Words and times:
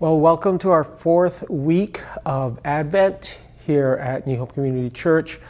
Well, 0.00 0.20
welcome 0.20 0.58
to 0.58 0.70
our 0.70 0.84
fourth 0.84 1.50
week 1.50 2.02
of 2.24 2.60
Advent 2.64 3.40
here 3.66 3.98
at 4.00 4.28
New 4.28 4.36
Hope 4.36 4.54
Community 4.54 4.90
Church, 4.90 5.40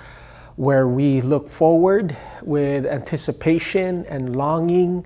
where 0.56 0.88
we 0.88 1.20
look 1.20 1.50
forward 1.50 2.16
with 2.40 2.86
anticipation 2.86 4.06
and 4.06 4.34
longing, 4.34 5.04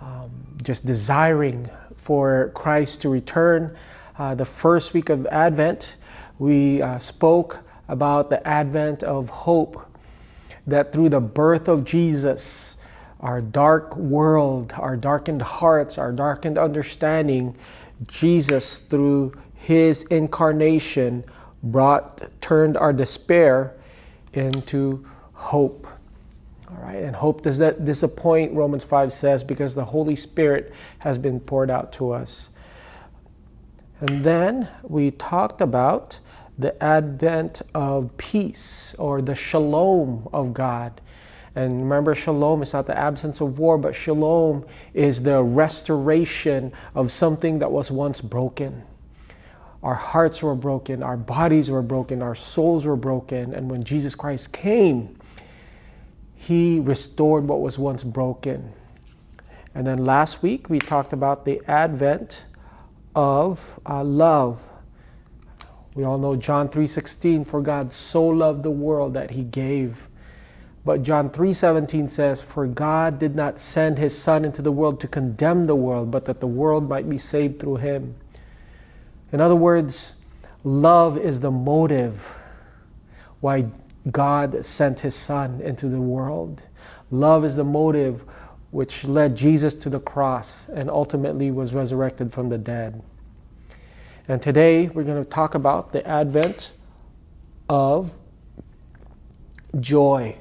um, 0.00 0.32
just 0.64 0.84
desiring 0.84 1.70
for 1.96 2.50
Christ 2.56 3.02
to 3.02 3.08
return. 3.08 3.76
Uh, 4.18 4.34
the 4.34 4.44
first 4.44 4.94
week 4.94 5.10
of 5.10 5.26
Advent, 5.26 5.94
we 6.40 6.82
uh, 6.82 6.98
spoke 6.98 7.60
about 7.86 8.30
the 8.30 8.44
advent 8.44 9.04
of 9.04 9.28
hope, 9.28 9.86
that 10.66 10.90
through 10.90 11.10
the 11.10 11.20
birth 11.20 11.68
of 11.68 11.84
Jesus, 11.84 12.78
our 13.20 13.40
dark 13.40 13.96
world, 13.96 14.74
our 14.76 14.96
darkened 14.96 15.42
hearts, 15.42 15.98
our 15.98 16.10
darkened 16.10 16.58
understanding, 16.58 17.54
Jesus, 18.08 18.78
through 18.78 19.32
his 19.54 20.04
incarnation, 20.04 21.24
brought 21.62 22.22
turned 22.40 22.76
our 22.76 22.92
despair 22.92 23.74
into 24.32 25.06
hope. 25.32 25.86
All 26.70 26.82
right, 26.82 27.02
and 27.02 27.14
hope 27.14 27.42
does 27.42 27.58
that 27.58 27.84
disappoint, 27.84 28.52
Romans 28.54 28.84
5 28.84 29.12
says, 29.12 29.44
because 29.44 29.74
the 29.74 29.84
Holy 29.84 30.16
Spirit 30.16 30.72
has 31.00 31.18
been 31.18 31.38
poured 31.38 31.70
out 31.70 31.92
to 31.92 32.10
us. 32.12 32.50
And 34.00 34.24
then 34.24 34.68
we 34.82 35.10
talked 35.12 35.60
about 35.60 36.18
the 36.58 36.82
advent 36.82 37.62
of 37.74 38.16
peace 38.16 38.94
or 38.98 39.22
the 39.22 39.34
shalom 39.34 40.28
of 40.32 40.54
God. 40.54 41.00
And 41.54 41.82
remember, 41.82 42.14
shalom 42.14 42.62
is 42.62 42.72
not 42.72 42.86
the 42.86 42.96
absence 42.96 43.40
of 43.40 43.58
war, 43.58 43.76
but 43.76 43.94
shalom 43.94 44.64
is 44.94 45.20
the 45.20 45.42
restoration 45.42 46.72
of 46.94 47.12
something 47.12 47.58
that 47.58 47.70
was 47.70 47.90
once 47.90 48.20
broken. 48.20 48.82
Our 49.82 49.94
hearts 49.94 50.42
were 50.42 50.54
broken, 50.54 51.02
our 51.02 51.16
bodies 51.16 51.70
were 51.70 51.82
broken, 51.82 52.22
our 52.22 52.34
souls 52.34 52.86
were 52.86 52.96
broken. 52.96 53.52
And 53.52 53.70
when 53.70 53.82
Jesus 53.82 54.14
Christ 54.14 54.52
came, 54.52 55.18
he 56.34 56.80
restored 56.80 57.46
what 57.46 57.60
was 57.60 57.78
once 57.78 58.02
broken. 58.02 58.72
And 59.74 59.86
then 59.86 60.04
last 60.04 60.42
week, 60.42 60.70
we 60.70 60.78
talked 60.78 61.12
about 61.12 61.44
the 61.44 61.60
advent 61.66 62.44
of 63.14 63.80
uh, 63.86 64.04
love. 64.04 64.62
We 65.94 66.04
all 66.04 66.18
know 66.18 66.36
John 66.36 66.68
3:16 66.68 67.46
for 67.46 67.60
God 67.60 67.92
so 67.92 68.26
loved 68.26 68.62
the 68.62 68.70
world 68.70 69.14
that 69.14 69.30
he 69.30 69.42
gave 69.42 70.08
but 70.84 71.02
John 71.02 71.30
3:17 71.30 72.08
says, 72.08 72.40
"For 72.40 72.66
God 72.66 73.18
did 73.18 73.36
not 73.36 73.58
send 73.58 73.98
his 73.98 74.18
son 74.18 74.44
into 74.44 74.62
the 74.62 74.72
world 74.72 75.00
to 75.00 75.08
condemn 75.08 75.66
the 75.66 75.76
world, 75.76 76.10
but 76.10 76.24
that 76.24 76.40
the 76.40 76.46
world 76.46 76.88
might 76.88 77.08
be 77.08 77.18
saved 77.18 77.60
through 77.60 77.76
him." 77.76 78.14
In 79.32 79.40
other 79.40 79.56
words, 79.56 80.16
love 80.64 81.16
is 81.16 81.40
the 81.40 81.50
motive 81.50 82.38
why 83.40 83.66
God 84.10 84.64
sent 84.64 85.00
his 85.00 85.14
son 85.14 85.60
into 85.62 85.88
the 85.88 86.00
world. 86.00 86.62
Love 87.10 87.44
is 87.44 87.56
the 87.56 87.64
motive 87.64 88.24
which 88.70 89.06
led 89.06 89.36
Jesus 89.36 89.74
to 89.74 89.90
the 89.90 90.00
cross 90.00 90.68
and 90.70 90.90
ultimately 90.90 91.50
was 91.50 91.74
resurrected 91.74 92.32
from 92.32 92.48
the 92.48 92.58
dead. 92.58 93.02
And 94.28 94.40
today 94.40 94.88
we're 94.88 95.04
going 95.04 95.22
to 95.22 95.28
talk 95.28 95.54
about 95.54 95.92
the 95.92 96.06
advent 96.06 96.72
of 97.68 98.10
joy. 99.78 100.36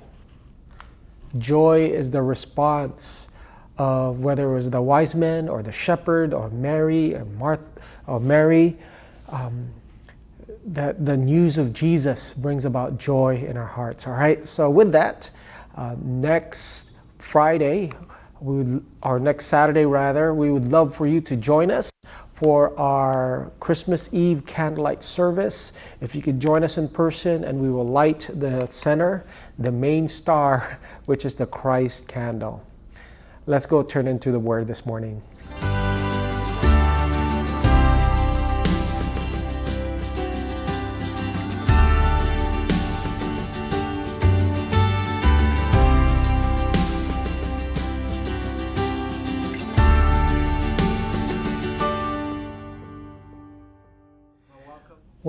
Joy 1.38 1.86
is 1.86 2.10
the 2.10 2.22
response 2.22 3.30
of 3.78 4.22
whether 4.22 4.52
it 4.52 4.54
was 4.54 4.70
the 4.70 4.82
wise 4.82 5.16
men 5.16 5.50
or 5.50 5.64
the 5.64 5.72
shepherd 5.72 6.34
or 6.34 6.50
Mary 6.50 7.16
or 7.16 7.26
Martha 7.26 7.64
or 8.08 8.20
Mary. 8.20 8.78
Um, 9.30 9.72
that 10.66 11.06
the 11.06 11.18
news 11.18 11.58
of 11.58 11.74
Jesus 11.74 12.34
brings 12.34 12.66
about 12.66 12.98
joy 12.98 13.44
in 13.48 13.58
our 13.58 13.66
hearts. 13.66 14.06
All 14.06 14.14
right. 14.14 14.48
So 14.48 14.70
with 14.70 14.92
that, 14.92 15.30
uh, 15.76 15.96
next 16.02 16.92
Friday, 17.18 17.92
we 18.40 18.58
would, 18.58 18.86
or 19.02 19.20
next 19.20 19.46
Saturday 19.46 19.86
rather, 19.86 20.34
we 20.34 20.52
would 20.52 20.70
love 20.70 20.96
for 20.96 21.08
you 21.08 21.22
to 21.22 21.36
join 21.36 21.72
us 21.72 21.92
for 22.42 22.76
our 22.80 23.52
Christmas 23.60 24.10
Eve 24.12 24.44
candlelight 24.48 25.04
service. 25.04 25.74
If 26.02 26.16
you 26.16 26.24
could 26.24 26.40
join 26.40 26.64
us 26.64 26.80
in 26.80 26.88
person, 26.90 27.44
and 27.44 27.62
we 27.62 27.70
will 27.70 27.88
light 27.88 28.28
the 28.34 28.66
center, 28.72 29.24
the 29.60 29.72
main 29.72 30.08
star, 30.08 30.80
which 31.06 31.24
is 31.24 31.36
the 31.36 31.46
Christ 31.46 32.08
candle. 32.08 32.66
Let's 33.46 33.68
go 33.68 33.84
turn 33.84 34.08
into 34.08 34.32
the 34.32 34.40
Word 34.40 34.66
this 34.66 34.88
morning. 34.88 35.22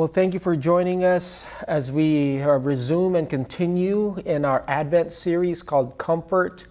Well, 0.02 0.08
thank 0.08 0.34
you 0.34 0.40
for 0.40 0.56
joining 0.56 1.04
us 1.04 1.46
as 1.68 1.92
we 1.92 2.42
uh, 2.42 2.56
resume 2.56 3.14
and 3.14 3.30
continue 3.30 4.16
in 4.24 4.44
our 4.44 4.64
Advent 4.66 5.12
series 5.12 5.62
called 5.62 5.96
Comfort 5.96 6.66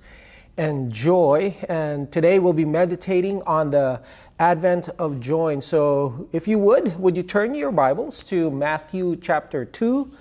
and 0.58 0.92
Joy. 0.92 1.56
And 1.70 2.12
today 2.12 2.40
we'll 2.40 2.52
be 2.52 2.66
meditating 2.66 3.42
on 3.44 3.72
the 3.72 4.02
Advent 4.40 4.90
of 5.00 5.22
Joy. 5.22 5.54
And 5.54 5.64
so, 5.64 6.28
if 6.34 6.46
you 6.46 6.60
would, 6.60 7.00
would 7.00 7.16
you 7.16 7.24
turn 7.24 7.56
your 7.56 7.72
Bibles 7.72 8.26
to 8.26 8.52
Matthew 8.52 9.16
chapter 9.16 9.64
2? 9.64 10.12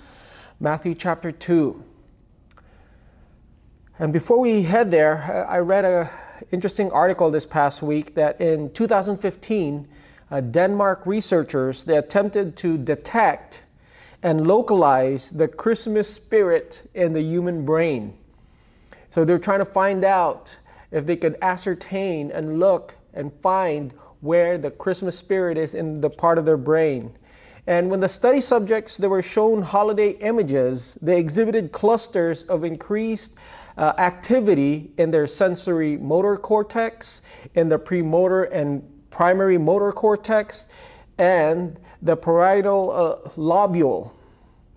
Matthew 0.61 0.95
chapter 0.95 1.33
2. 1.33 1.83
And 3.99 4.13
before 4.13 4.39
we 4.39 4.63
head 4.63 4.89
there, 4.89 5.45
I 5.49 5.57
read 5.57 5.83
an 5.83 6.07
interesting 6.53 6.89
article 6.91 7.29
this 7.29 7.45
past 7.45 7.83
week 7.83 8.15
that 8.15 8.39
in 8.39 8.71
2015, 8.71 9.85
uh, 10.31 10.41
Denmark 10.41 11.05
researchers, 11.05 11.83
they 11.83 11.97
attempted 11.97 12.55
to 12.57 12.77
detect 12.77 13.61
and 14.23 14.47
localize 14.47 15.29
the 15.31 15.47
Christmas 15.47 16.11
spirit 16.11 16.89
in 16.93 17.13
the 17.13 17.21
human 17.21 17.65
brain. 17.65 18.17
So 19.09 19.25
they're 19.25 19.39
trying 19.39 19.59
to 19.59 19.65
find 19.65 20.05
out 20.05 20.57
if 20.91 21.05
they 21.05 21.17
could 21.17 21.37
ascertain 21.41 22.31
and 22.31 22.59
look 22.59 22.95
and 23.13 23.31
find 23.41 23.93
where 24.21 24.57
the 24.57 24.71
Christmas 24.71 25.17
spirit 25.17 25.57
is 25.57 25.75
in 25.75 25.99
the 25.99 26.09
part 26.09 26.37
of 26.37 26.45
their 26.45 26.57
brain. 26.57 27.11
And 27.67 27.89
when 27.89 27.99
the 27.99 28.09
study 28.09 28.41
subjects 28.41 28.97
they 28.97 29.07
were 29.07 29.21
shown 29.21 29.61
holiday 29.61 30.11
images, 30.11 30.97
they 31.01 31.19
exhibited 31.19 31.71
clusters 31.71 32.43
of 32.43 32.63
increased 32.63 33.35
uh, 33.77 33.93
activity 33.97 34.91
in 34.97 35.11
their 35.11 35.27
sensory 35.27 35.97
motor 35.97 36.37
cortex, 36.37 37.21
in 37.55 37.69
the 37.69 37.77
premotor 37.77 38.43
and 38.43 38.83
primary 39.11 39.57
motor 39.57 39.91
cortex, 39.91 40.67
and 41.19 41.79
the 42.01 42.15
parietal 42.15 42.91
uh, 42.91 43.29
lobule. 43.37 44.11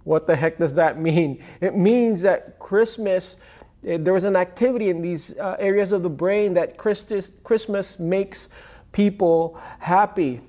What 0.03 0.27
the 0.27 0.37
heck 0.37 0.59
does 0.59 0.75
that 0.75 1.01
mean? 1.01 1.43
It 1.63 1.75
means 1.75 2.21
that 2.23 2.59
Christmas, 2.59 3.39
eh, 3.87 3.97
there 3.99 4.13
was 4.13 4.25
an 4.25 4.37
activity 4.37 4.91
in 4.91 5.01
these 5.01 5.35
uh, 5.39 5.57
areas 5.59 5.93
of 5.93 6.03
the 6.03 6.11
brain 6.11 6.53
that 6.55 6.77
Christus, 6.77 7.33
Christmas 7.43 7.99
makes 7.99 8.51
people 8.93 9.59
happy 9.79 10.43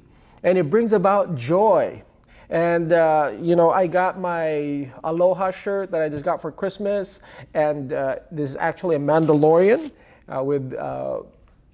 and 0.46 0.60
it 0.60 0.70
brings 0.70 0.94
about 0.94 1.36
joy. 1.36 2.02
And, 2.50 2.94
uh, 2.94 3.34
you 3.42 3.56
know, 3.56 3.72
I 3.72 3.88
got 3.88 4.20
my 4.20 4.90
Aloha 5.04 5.50
shirt 5.50 5.90
that 5.92 6.04
I 6.04 6.08
just 6.08 6.24
got 6.24 6.40
for 6.40 6.52
Christmas, 6.52 7.20
and 7.56 7.92
uh, 7.92 8.18
this 8.32 8.52
is 8.52 8.56
actually 8.56 8.96
a 8.98 9.00
Mandalorian 9.00 9.92
uh, 10.30 10.44
with 10.44 10.74
uh, 10.76 11.22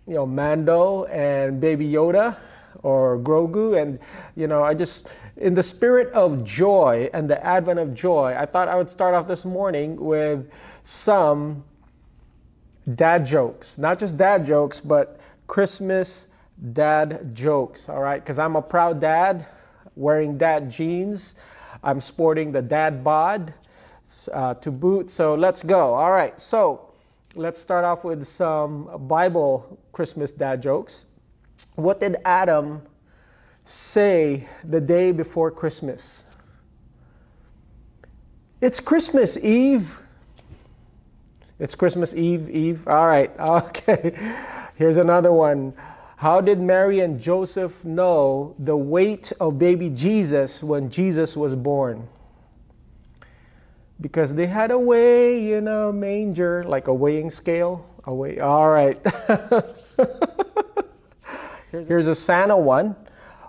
you 0.07 0.16
know, 0.16 0.25
Mando 0.25 1.06
and 1.06 1.59
Baby 1.62 1.88
Yoda 1.88 2.35
or 2.84 3.17
Grogu. 3.19 3.81
And, 3.81 4.00
you 4.35 4.47
know, 4.47 4.63
I 4.63 4.73
just, 4.73 5.09
in 5.38 5.53
the 5.53 5.63
spirit 5.63 6.12
of 6.13 6.44
joy 6.44 7.09
and 7.13 7.30
the 7.30 7.44
advent 7.45 7.80
of 7.80 7.94
joy, 7.94 8.36
I 8.38 8.45
thought 8.45 8.68
I 8.68 8.75
would 8.75 8.89
start 8.89 9.13
off 9.13 9.27
this 9.27 9.45
morning 9.45 9.95
with 9.98 10.50
some 10.83 11.63
dad 12.95 13.25
jokes. 13.25 13.77
Not 13.77 14.00
just 14.00 14.18
dad 14.18 14.45
jokes, 14.45 14.80
but 14.80 15.19
Christmas 15.48 16.27
dad 16.74 17.33
jokes, 17.33 17.89
all 17.89 18.01
right? 18.01 18.21
Because 18.21 18.39
I'm 18.39 18.56
a 18.56 18.62
proud 18.62 19.00
dad 19.00 19.45
wearing 19.95 20.38
dad 20.38 20.71
jeans. 20.71 21.36
I'm 21.83 22.01
sporting 22.01 22.51
the 22.51 22.62
dad 22.62 23.04
bod 23.04 23.54
uh, 24.31 24.54
to 24.56 24.71
boot. 24.71 25.09
So 25.09 25.36
let's 25.36 25.63
go. 25.63 25.94
All 25.94 26.12
right. 26.12 26.39
So, 26.39 26.91
let's 27.36 27.60
start 27.60 27.86
off 27.86 28.04
with 28.04 28.25
some 28.25 29.07
Bible 29.07 29.80
Christmas 29.92 30.31
dad 30.31 30.62
jokes. 30.62 31.06
What 31.75 32.00
did 32.00 32.18
Adam 32.25 32.81
say 33.63 34.48
the 34.63 34.81
day 34.81 35.12
before 35.12 35.51
Christmas? 35.51 36.25
It's 38.60 38.80
Christmas 38.80 39.38
Eve. 39.38 40.00
It's 41.60 41.75
Christmas 41.75 42.13
Eve, 42.13 42.50
Eve. 42.50 42.88
All 42.88 43.07
right, 43.07 43.31
okay. 43.39 44.16
Here's 44.75 44.98
another 44.98 45.31
one. 45.31 45.74
How 46.18 46.42
did 46.42 46.60
Mary 46.60 47.00
and 47.00 47.19
Joseph 47.19 47.83
know 47.86 48.56
the 48.60 48.75
weight 48.75 49.31
of 49.39 49.57
baby 49.57 49.89
Jesus 49.89 50.62
when 50.62 50.89
Jesus 50.89 51.38
was 51.38 51.56
born? 51.56 52.07
Because 54.01 54.33
they 54.33 54.48
had 54.48 54.71
a 54.71 54.80
weigh 54.80 55.53
in 55.53 55.68
a 55.68 55.94
manger, 55.94 56.63
like 56.63 56.88
a 56.88 56.94
weighing 56.94 57.30
scale. 57.30 57.86
A 58.06 58.13
weigh. 58.13 58.39
All 58.39 58.69
right. 58.69 59.00
Here's 61.71 62.07
a 62.07 62.15
Santa 62.15 62.57
one. 62.57 62.95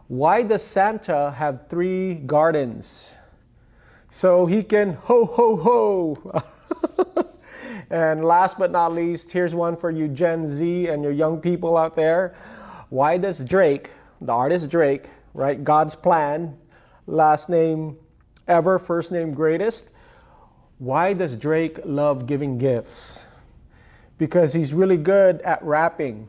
Why 0.09 0.43
does 0.43 0.63
Santa 0.63 1.31
have 1.31 1.69
three 1.69 2.15
gardens? 2.15 3.13
So 4.11 4.45
he 4.45 4.63
can 4.63 4.93
ho 4.93 5.25
ho 5.25 5.57
ho. 5.57 6.43
and 7.91 8.25
last 8.25 8.59
but 8.59 8.71
not 8.71 8.93
least, 8.93 9.31
here's 9.31 9.55
one 9.55 9.75
for 9.75 9.91
you 9.91 10.07
Gen 10.07 10.47
Z 10.47 10.89
and 10.89 11.03
your 11.03 11.13
young 11.13 11.41
people 11.41 11.79
out 11.79 11.97
there. 11.97 12.35
Why 12.91 13.17
does 13.17 13.43
Drake, 13.43 13.91
the 14.21 14.33
artist 14.33 14.69
Drake, 14.69 15.09
right? 15.33 15.65
God's 15.65 15.95
plan, 15.95 16.59
last 17.07 17.49
name 17.49 17.97
ever, 18.49 18.79
first 18.79 19.13
name 19.13 19.33
greatest. 19.33 19.93
Why 20.83 21.13
does 21.13 21.37
Drake 21.37 21.79
love 21.85 22.27
giving 22.27 22.59
gifts? 22.59 23.23
Because 24.19 24.53
he's 24.53 24.75
really 24.75 24.97
good 24.97 25.41
at 25.43 25.63
rapping. 25.63 26.27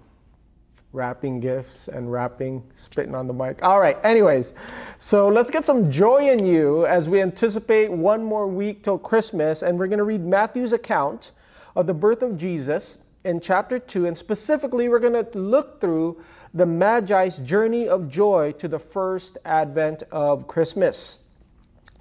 Wrapping 0.91 1.39
gifts 1.39 1.87
and 1.87 2.11
rapping, 2.11 2.61
spitting 2.75 3.15
on 3.15 3.25
the 3.25 3.33
mic. 3.33 3.63
All 3.63 3.79
right, 3.79 3.97
anyways, 4.05 4.53
so 4.99 5.27
let's 5.27 5.49
get 5.49 5.65
some 5.65 5.89
joy 5.89 6.29
in 6.29 6.45
you 6.45 6.85
as 6.85 7.09
we 7.09 7.19
anticipate 7.19 7.91
one 7.91 8.23
more 8.23 8.47
week 8.47 8.83
till 8.83 8.99
Christmas, 8.99 9.63
and 9.63 9.79
we're 9.79 9.87
going 9.87 9.97
to 9.97 10.03
read 10.03 10.23
Matthew's 10.23 10.71
account 10.71 11.31
of 11.75 11.87
the 11.87 11.93
birth 11.95 12.21
of 12.21 12.37
Jesus 12.37 12.99
in 13.23 13.39
chapter 13.39 13.79
2, 13.79 14.05
and 14.05 14.15
specifically, 14.15 14.87
we're 14.87 14.99
going 14.99 15.13
to 15.13 15.39
look 15.39 15.81
through 15.81 16.21
the 16.53 16.67
Magi's 16.67 17.39
journey 17.39 17.87
of 17.87 18.07
joy 18.07 18.51
to 18.59 18.67
the 18.67 18.77
first 18.77 19.39
advent 19.45 20.03
of 20.11 20.47
Christmas. 20.47 21.17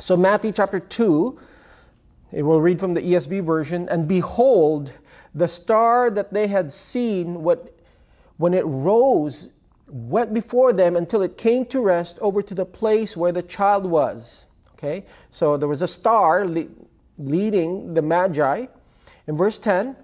So, 0.01 0.19
Matthew 0.19 0.53
chapter 0.53 0.81
2, 0.81 1.39
it 2.33 2.43
will 2.43 2.61
read 2.61 2.81
from 2.81 2.95
the 2.95 3.01
ESV 3.01 3.45
version, 3.45 3.89
and 3.91 4.09
behold, 4.09 4.93
the 5.35 5.49
star 5.49 6.11
that 6.11 6.33
they 6.33 6.47
had 6.47 6.73
seen, 6.73 7.43
what, 7.43 7.79
when 8.39 8.55
it 8.55 8.65
rose, 8.65 9.49
went 9.89 10.33
before 10.33 10.73
them 10.73 10.97
until 10.97 11.23
it 11.23 11.37
came 11.37 11.67
to 11.67 11.81
rest 11.81 12.19
over 12.21 12.43
to 12.43 12.55
the 12.55 12.65
place 12.65 13.17
where 13.17 13.33
the 13.33 13.43
child 13.43 13.85
was. 13.85 14.47
Okay, 14.75 15.05
so 15.31 15.57
there 15.57 15.69
was 15.69 15.83
a 15.83 15.87
star 15.87 16.47
le- 16.47 16.67
leading 17.19 17.95
the 17.95 18.03
Magi. 18.03 18.67
In 19.27 19.37
verse 19.37 19.59
10, 19.59 19.95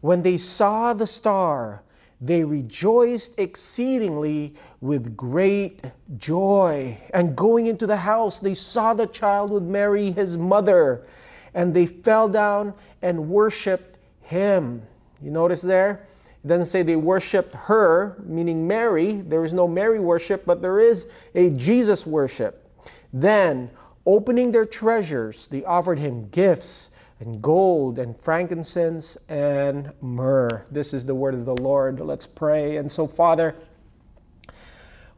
when 0.00 0.22
they 0.22 0.36
saw 0.36 0.92
the 0.92 1.06
star, 1.06 1.82
they 2.20 2.44
rejoiced 2.44 3.38
exceedingly 3.38 4.54
with 4.80 5.16
great 5.16 5.82
joy. 6.18 6.96
And 7.14 7.36
going 7.36 7.66
into 7.66 7.86
the 7.86 7.96
house, 7.96 8.38
they 8.38 8.54
saw 8.54 8.94
the 8.94 9.06
child 9.06 9.50
with 9.50 9.62
Mary, 9.62 10.10
his 10.10 10.36
mother, 10.36 11.06
and 11.54 11.72
they 11.74 11.86
fell 11.86 12.28
down 12.28 12.74
and 13.02 13.28
worshiped 13.28 13.98
him. 14.20 14.82
You 15.22 15.30
notice 15.30 15.60
there? 15.60 16.06
It 16.44 16.48
doesn't 16.48 16.66
say 16.66 16.82
they 16.82 16.96
worshiped 16.96 17.54
her, 17.54 18.22
meaning 18.24 18.66
Mary. 18.66 19.12
There 19.12 19.44
is 19.44 19.52
no 19.52 19.66
Mary 19.66 19.98
worship, 19.98 20.44
but 20.46 20.62
there 20.62 20.78
is 20.80 21.08
a 21.34 21.50
Jesus 21.50 22.06
worship. 22.06 22.64
Then, 23.12 23.70
opening 24.06 24.50
their 24.52 24.66
treasures, 24.66 25.48
they 25.48 25.64
offered 25.64 25.98
him 25.98 26.28
gifts 26.28 26.90
and 27.20 27.42
gold 27.42 27.98
and 27.98 28.16
frankincense 28.20 29.18
and 29.28 29.92
myrrh. 30.00 30.64
This 30.70 30.94
is 30.94 31.04
the 31.04 31.14
word 31.14 31.34
of 31.34 31.44
the 31.44 31.56
Lord. 31.56 31.98
Let's 32.00 32.26
pray. 32.26 32.76
And 32.76 32.90
so, 32.90 33.06
Father, 33.06 33.56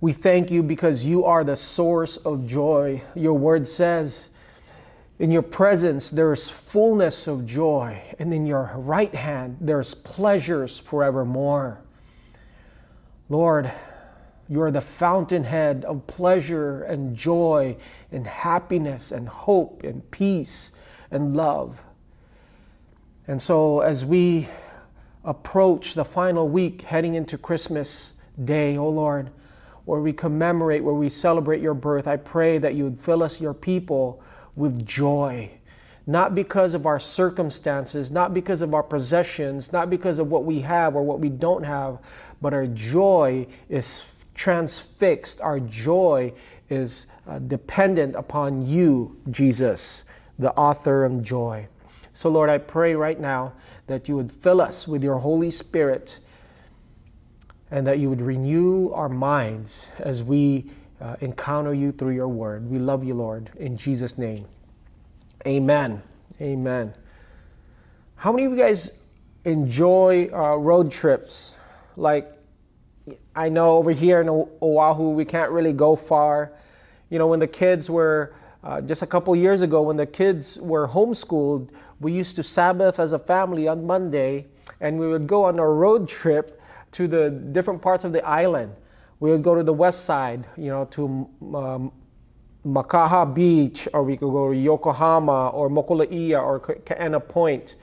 we 0.00 0.12
thank 0.12 0.50
you 0.50 0.62
because 0.62 1.04
you 1.04 1.26
are 1.26 1.44
the 1.44 1.56
source 1.56 2.16
of 2.18 2.46
joy. 2.46 3.02
Your 3.14 3.34
word 3.34 3.66
says, 3.66 4.29
in 5.20 5.30
your 5.30 5.42
presence 5.42 6.08
there 6.08 6.32
is 6.32 6.48
fullness 6.48 7.26
of 7.26 7.44
joy, 7.44 8.02
and 8.18 8.32
in 8.32 8.46
your 8.46 8.72
right 8.76 9.14
hand 9.14 9.58
there's 9.60 9.92
pleasures 9.94 10.78
forevermore. 10.78 11.82
Lord, 13.28 13.70
you 14.48 14.62
are 14.62 14.70
the 14.70 14.80
fountainhead 14.80 15.84
of 15.84 16.06
pleasure 16.06 16.84
and 16.84 17.14
joy 17.14 17.76
and 18.10 18.26
happiness 18.26 19.12
and 19.12 19.28
hope 19.28 19.84
and 19.84 20.10
peace 20.10 20.72
and 21.10 21.36
love. 21.36 21.78
And 23.28 23.40
so, 23.40 23.80
as 23.80 24.06
we 24.06 24.48
approach 25.24 25.92
the 25.92 26.04
final 26.04 26.48
week 26.48 26.80
heading 26.80 27.14
into 27.14 27.36
Christmas 27.36 28.14
Day, 28.46 28.78
O 28.78 28.86
oh 28.86 28.88
Lord, 28.88 29.30
where 29.84 30.00
we 30.00 30.14
commemorate, 30.14 30.82
where 30.82 30.94
we 30.94 31.10
celebrate 31.10 31.60
your 31.60 31.74
birth, 31.74 32.06
I 32.06 32.16
pray 32.16 32.56
that 32.56 32.74
you 32.74 32.84
would 32.84 32.98
fill 32.98 33.22
us, 33.22 33.38
your 33.38 33.52
people, 33.52 34.22
with 34.60 34.86
joy. 34.86 35.50
Not 36.06 36.34
because 36.34 36.74
of 36.74 36.86
our 36.86 37.00
circumstances, 37.00 38.10
not 38.10 38.34
because 38.34 38.62
of 38.62 38.74
our 38.74 38.82
possessions, 38.82 39.72
not 39.72 39.90
because 39.90 40.18
of 40.18 40.30
what 40.30 40.44
we 40.44 40.60
have 40.60 40.94
or 40.94 41.02
what 41.02 41.18
we 41.18 41.28
don't 41.28 41.62
have, 41.62 41.98
but 42.40 42.54
our 42.54 42.66
joy 42.66 43.46
is 43.68 44.12
transfixed. 44.34 45.40
Our 45.40 45.60
joy 45.60 46.32
is 46.68 47.06
uh, 47.26 47.38
dependent 47.40 48.14
upon 48.14 48.64
you, 48.64 49.16
Jesus, 49.30 50.04
the 50.38 50.52
author 50.52 51.04
of 51.04 51.22
joy. 51.22 51.66
So, 52.12 52.28
Lord, 52.28 52.50
I 52.50 52.58
pray 52.58 52.94
right 52.94 53.18
now 53.18 53.52
that 53.86 54.08
you 54.08 54.16
would 54.16 54.30
fill 54.30 54.60
us 54.60 54.86
with 54.86 55.02
your 55.02 55.16
Holy 55.16 55.50
Spirit 55.50 56.20
and 57.70 57.86
that 57.86 57.98
you 57.98 58.08
would 58.08 58.20
renew 58.20 58.90
our 58.90 59.08
minds 59.08 59.90
as 60.00 60.22
we 60.22 60.70
uh, 61.00 61.16
encounter 61.20 61.74
you 61.74 61.92
through 61.92 62.14
your 62.14 62.28
word. 62.28 62.68
We 62.70 62.78
love 62.78 63.04
you, 63.04 63.14
Lord. 63.14 63.50
In 63.58 63.76
Jesus' 63.76 64.18
name, 64.18 64.46
amen. 65.46 66.02
Amen. 66.40 66.94
How 68.16 68.32
many 68.32 68.44
of 68.44 68.52
you 68.52 68.58
guys 68.58 68.92
enjoy 69.44 70.30
uh, 70.32 70.56
road 70.56 70.90
trips? 70.90 71.56
Like, 71.96 72.32
I 73.34 73.48
know 73.48 73.76
over 73.76 73.90
here 73.90 74.20
in 74.20 74.28
Oahu, 74.28 75.10
we 75.10 75.24
can't 75.24 75.50
really 75.50 75.72
go 75.72 75.96
far. 75.96 76.52
You 77.10 77.18
know, 77.18 77.26
when 77.26 77.40
the 77.40 77.46
kids 77.46 77.90
were 77.90 78.34
uh, 78.62 78.80
just 78.80 79.02
a 79.02 79.06
couple 79.06 79.34
years 79.34 79.62
ago, 79.62 79.82
when 79.82 79.96
the 79.96 80.06
kids 80.06 80.58
were 80.60 80.86
homeschooled, 80.86 81.70
we 82.00 82.12
used 82.12 82.36
to 82.36 82.42
Sabbath 82.42 82.98
as 82.98 83.12
a 83.12 83.18
family 83.18 83.68
on 83.68 83.86
Monday, 83.86 84.46
and 84.80 84.98
we 84.98 85.08
would 85.08 85.26
go 85.26 85.44
on 85.44 85.58
a 85.58 85.66
road 85.66 86.08
trip 86.08 86.60
to 86.92 87.08
the 87.08 87.30
different 87.30 87.80
parts 87.80 88.04
of 88.04 88.12
the 88.12 88.24
island. 88.26 88.74
We 89.20 89.30
would 89.30 89.42
go 89.42 89.54
to 89.54 89.62
the 89.62 89.72
west 89.72 90.06
side, 90.06 90.46
you 90.56 90.68
know, 90.68 90.86
to 90.86 91.04
um, 91.54 91.92
Makaha 92.66 93.32
Beach, 93.32 93.86
or 93.92 94.02
we 94.02 94.16
could 94.16 94.30
go 94.30 94.50
to 94.50 94.56
Yokohama, 94.56 95.48
or 95.50 95.68
Mokuleia, 95.68 96.42
or 96.42 96.58
Kaena 96.60 97.26
Point. 97.26 97.76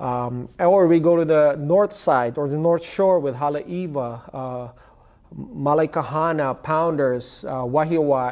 Um, 0.00 0.48
or 0.58 0.86
we 0.88 0.98
go 0.98 1.16
to 1.16 1.24
the 1.24 1.56
north 1.60 1.92
side 1.92 2.36
or 2.36 2.48
the 2.48 2.56
north 2.56 2.84
shore 2.84 3.20
with 3.20 3.36
Haleiwa, 3.36 4.34
uh, 4.34 4.68
Malaekahana, 5.38 6.60
Pounders, 6.62 7.44
uh, 7.44 7.64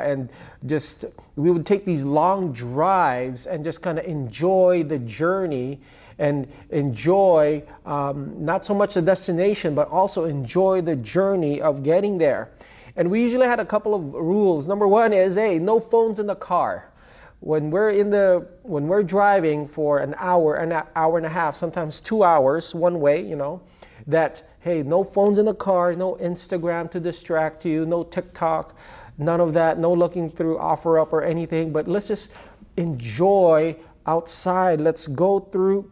and 0.02 0.28
just 0.66 1.04
we 1.36 1.50
would 1.50 1.64
take 1.64 1.84
these 1.84 2.04
long 2.04 2.52
drives 2.52 3.46
and 3.46 3.62
just 3.62 3.82
kind 3.82 3.98
of 3.98 4.04
enjoy 4.04 4.82
the 4.82 4.98
journey 4.98 5.80
and 6.20 6.46
enjoy 6.70 7.62
um, 7.86 8.32
not 8.38 8.64
so 8.64 8.74
much 8.74 8.94
the 8.94 9.02
destination, 9.02 9.74
but 9.74 9.88
also 9.88 10.26
enjoy 10.26 10.80
the 10.80 10.94
journey 10.96 11.60
of 11.60 11.82
getting 11.82 12.18
there. 12.18 12.50
And 12.94 13.10
we 13.10 13.20
usually 13.22 13.46
had 13.46 13.58
a 13.58 13.64
couple 13.64 13.94
of 13.94 14.12
rules. 14.12 14.68
Number 14.68 14.86
one 14.86 15.12
is, 15.12 15.34
hey, 15.34 15.58
no 15.58 15.80
phones 15.80 16.18
in 16.18 16.26
the 16.26 16.36
car. 16.36 16.92
When 17.40 17.70
we're 17.70 17.88
in 17.88 18.10
the 18.10 18.46
when 18.62 18.86
we're 18.86 19.02
driving 19.02 19.66
for 19.66 20.00
an 20.00 20.14
hour, 20.18 20.56
an 20.56 20.82
hour 20.94 21.16
and 21.16 21.26
a 21.26 21.30
half, 21.30 21.56
sometimes 21.56 22.02
two 22.02 22.22
hours 22.22 22.74
one 22.74 23.00
way, 23.00 23.24
you 23.24 23.34
know, 23.34 23.62
that 24.06 24.42
hey, 24.60 24.82
no 24.82 25.02
phones 25.02 25.38
in 25.38 25.46
the 25.46 25.54
car, 25.54 25.94
no 25.94 26.16
Instagram 26.16 26.90
to 26.90 27.00
distract 27.00 27.64
you, 27.64 27.86
no 27.86 28.04
TikTok, 28.04 28.76
none 29.16 29.40
of 29.40 29.54
that, 29.54 29.78
no 29.78 29.90
looking 29.90 30.28
through 30.28 30.58
OfferUp 30.58 31.14
or 31.14 31.22
anything, 31.24 31.72
but 31.72 31.88
let's 31.88 32.08
just 32.08 32.30
enjoy 32.76 33.74
outside. 34.06 34.80
Let's 34.80 35.06
go 35.06 35.40
through, 35.40 35.90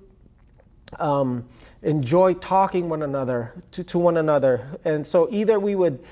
um, 0.99 1.49
enjoy 1.83 2.35
talking 2.35 2.89
one 2.89 3.03
another 3.03 3.55
to, 3.73 3.85
to 3.85 3.99
one 3.99 4.17
another. 4.17 4.67
And 4.85 5.07
so 5.07 5.29
either 5.31 5.61
we 5.61 5.75
would 5.75 6.03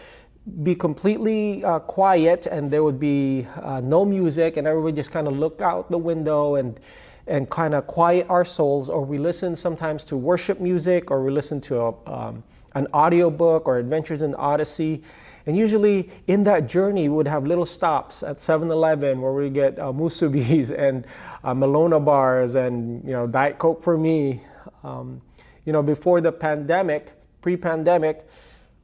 be 0.62 0.74
completely 0.74 1.64
uh, 1.64 1.80
quiet 1.80 2.46
and 2.46 2.70
there 2.70 2.84
would 2.84 3.00
be 3.00 3.46
uh, 3.62 3.80
no 3.80 4.04
music 4.04 4.56
and 4.56 4.66
everybody 4.66 4.94
just 4.94 5.10
kind 5.10 5.26
of 5.26 5.36
look 5.36 5.60
out 5.60 5.90
the 5.90 5.98
window 5.98 6.54
and 6.54 6.78
and 7.26 7.50
kind 7.50 7.74
of 7.74 7.86
quiet 7.86 8.26
our 8.28 8.44
souls, 8.44 8.88
or 8.88 9.04
we 9.04 9.18
listen 9.18 9.56
sometimes 9.56 10.04
to 10.04 10.16
worship 10.16 10.60
music, 10.60 11.10
or 11.10 11.24
we 11.24 11.30
listen 11.30 11.60
to 11.60 11.80
a, 11.80 12.12
um, 12.12 12.42
an 12.74 12.86
audio 12.92 13.30
book 13.30 13.66
or 13.66 13.78
Adventures 13.78 14.22
in 14.22 14.34
Odyssey. 14.36 15.02
And 15.46 15.56
usually 15.56 16.10
in 16.26 16.44
that 16.44 16.68
journey, 16.68 17.08
we 17.08 17.16
would 17.16 17.26
have 17.26 17.46
little 17.46 17.66
stops 17.66 18.22
at 18.22 18.36
7-Eleven 18.38 19.20
where 19.20 19.32
we 19.32 19.48
get 19.48 19.78
uh, 19.78 19.92
musubis 19.92 20.70
and 20.78 21.06
uh, 21.44 21.54
Malona 21.54 22.04
bars 22.04 22.54
and 22.54 23.04
you 23.04 23.12
know 23.12 23.26
Diet 23.26 23.58
Coke 23.58 23.82
for 23.82 23.96
me. 23.96 24.42
Um, 24.86 25.20
you 25.64 25.72
know, 25.72 25.82
before 25.82 26.20
the 26.20 26.30
pandemic, 26.30 27.12
pre-pandemic, 27.40 28.28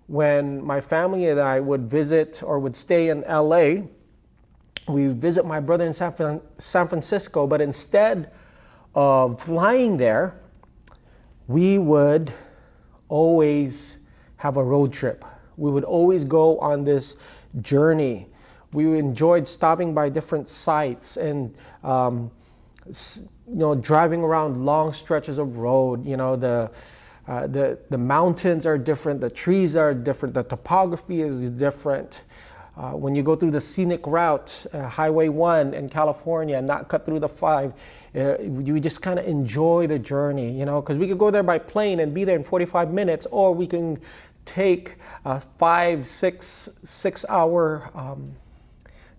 when 0.08 0.62
my 0.64 0.80
family 0.80 1.28
and 1.28 1.38
I 1.38 1.60
would 1.60 1.88
visit 1.88 2.42
or 2.42 2.58
would 2.58 2.74
stay 2.74 3.10
in 3.10 3.20
LA, 3.20 3.84
we 4.88 5.06
visit 5.06 5.46
my 5.46 5.60
brother 5.60 5.86
in 5.86 5.92
San, 5.92 6.40
San 6.58 6.88
Francisco, 6.88 7.46
but 7.46 7.60
instead 7.60 8.32
of 8.96 9.40
flying 9.40 9.96
there, 9.96 10.40
we 11.46 11.78
would 11.78 12.32
always 13.08 13.98
have 14.38 14.56
a 14.56 14.62
road 14.62 14.92
trip. 14.92 15.24
We 15.56 15.70
would 15.70 15.84
always 15.84 16.24
go 16.24 16.58
on 16.58 16.82
this 16.82 17.16
journey. 17.60 18.28
We 18.72 18.98
enjoyed 18.98 19.46
stopping 19.46 19.94
by 19.94 20.08
different 20.08 20.48
sites 20.48 21.16
and 21.16 21.54
um, 21.84 22.32
you 23.48 23.56
know 23.56 23.74
driving 23.74 24.22
around 24.22 24.64
long 24.64 24.92
stretches 24.92 25.38
of 25.38 25.58
road. 25.58 26.06
You 26.06 26.16
know 26.16 26.36
the 26.36 26.70
uh, 27.26 27.46
the 27.46 27.78
the 27.90 27.98
mountains 27.98 28.66
are 28.66 28.78
different, 28.78 29.20
the 29.20 29.30
trees 29.30 29.76
are 29.76 29.94
different, 29.94 30.34
the 30.34 30.42
topography 30.42 31.22
is 31.22 31.50
different. 31.50 32.22
Uh, 32.74 32.92
when 32.92 33.14
you 33.14 33.22
go 33.22 33.36
through 33.36 33.50
the 33.50 33.60
scenic 33.60 34.06
route, 34.06 34.64
uh, 34.72 34.88
Highway 34.88 35.28
1 35.28 35.74
in 35.74 35.90
California, 35.90 36.56
and 36.56 36.66
not 36.66 36.88
cut 36.88 37.04
through 37.04 37.20
the 37.20 37.28
5, 37.28 37.74
uh, 38.14 38.38
you 38.38 38.80
just 38.80 39.02
kind 39.02 39.18
of 39.18 39.26
enjoy 39.26 39.86
the 39.86 39.98
journey, 39.98 40.50
you 40.50 40.64
know, 40.64 40.80
because 40.80 40.96
we 40.96 41.06
could 41.06 41.18
go 41.18 41.30
there 41.30 41.42
by 41.42 41.58
plane 41.58 42.00
and 42.00 42.14
be 42.14 42.24
there 42.24 42.34
in 42.34 42.42
45 42.42 42.90
minutes, 42.90 43.26
or 43.30 43.54
we 43.54 43.66
can 43.66 44.00
take 44.46 44.96
a 45.26 45.38
five, 45.38 46.06
six, 46.06 46.70
six 46.82 47.26
hour 47.28 47.90
um, 47.94 48.32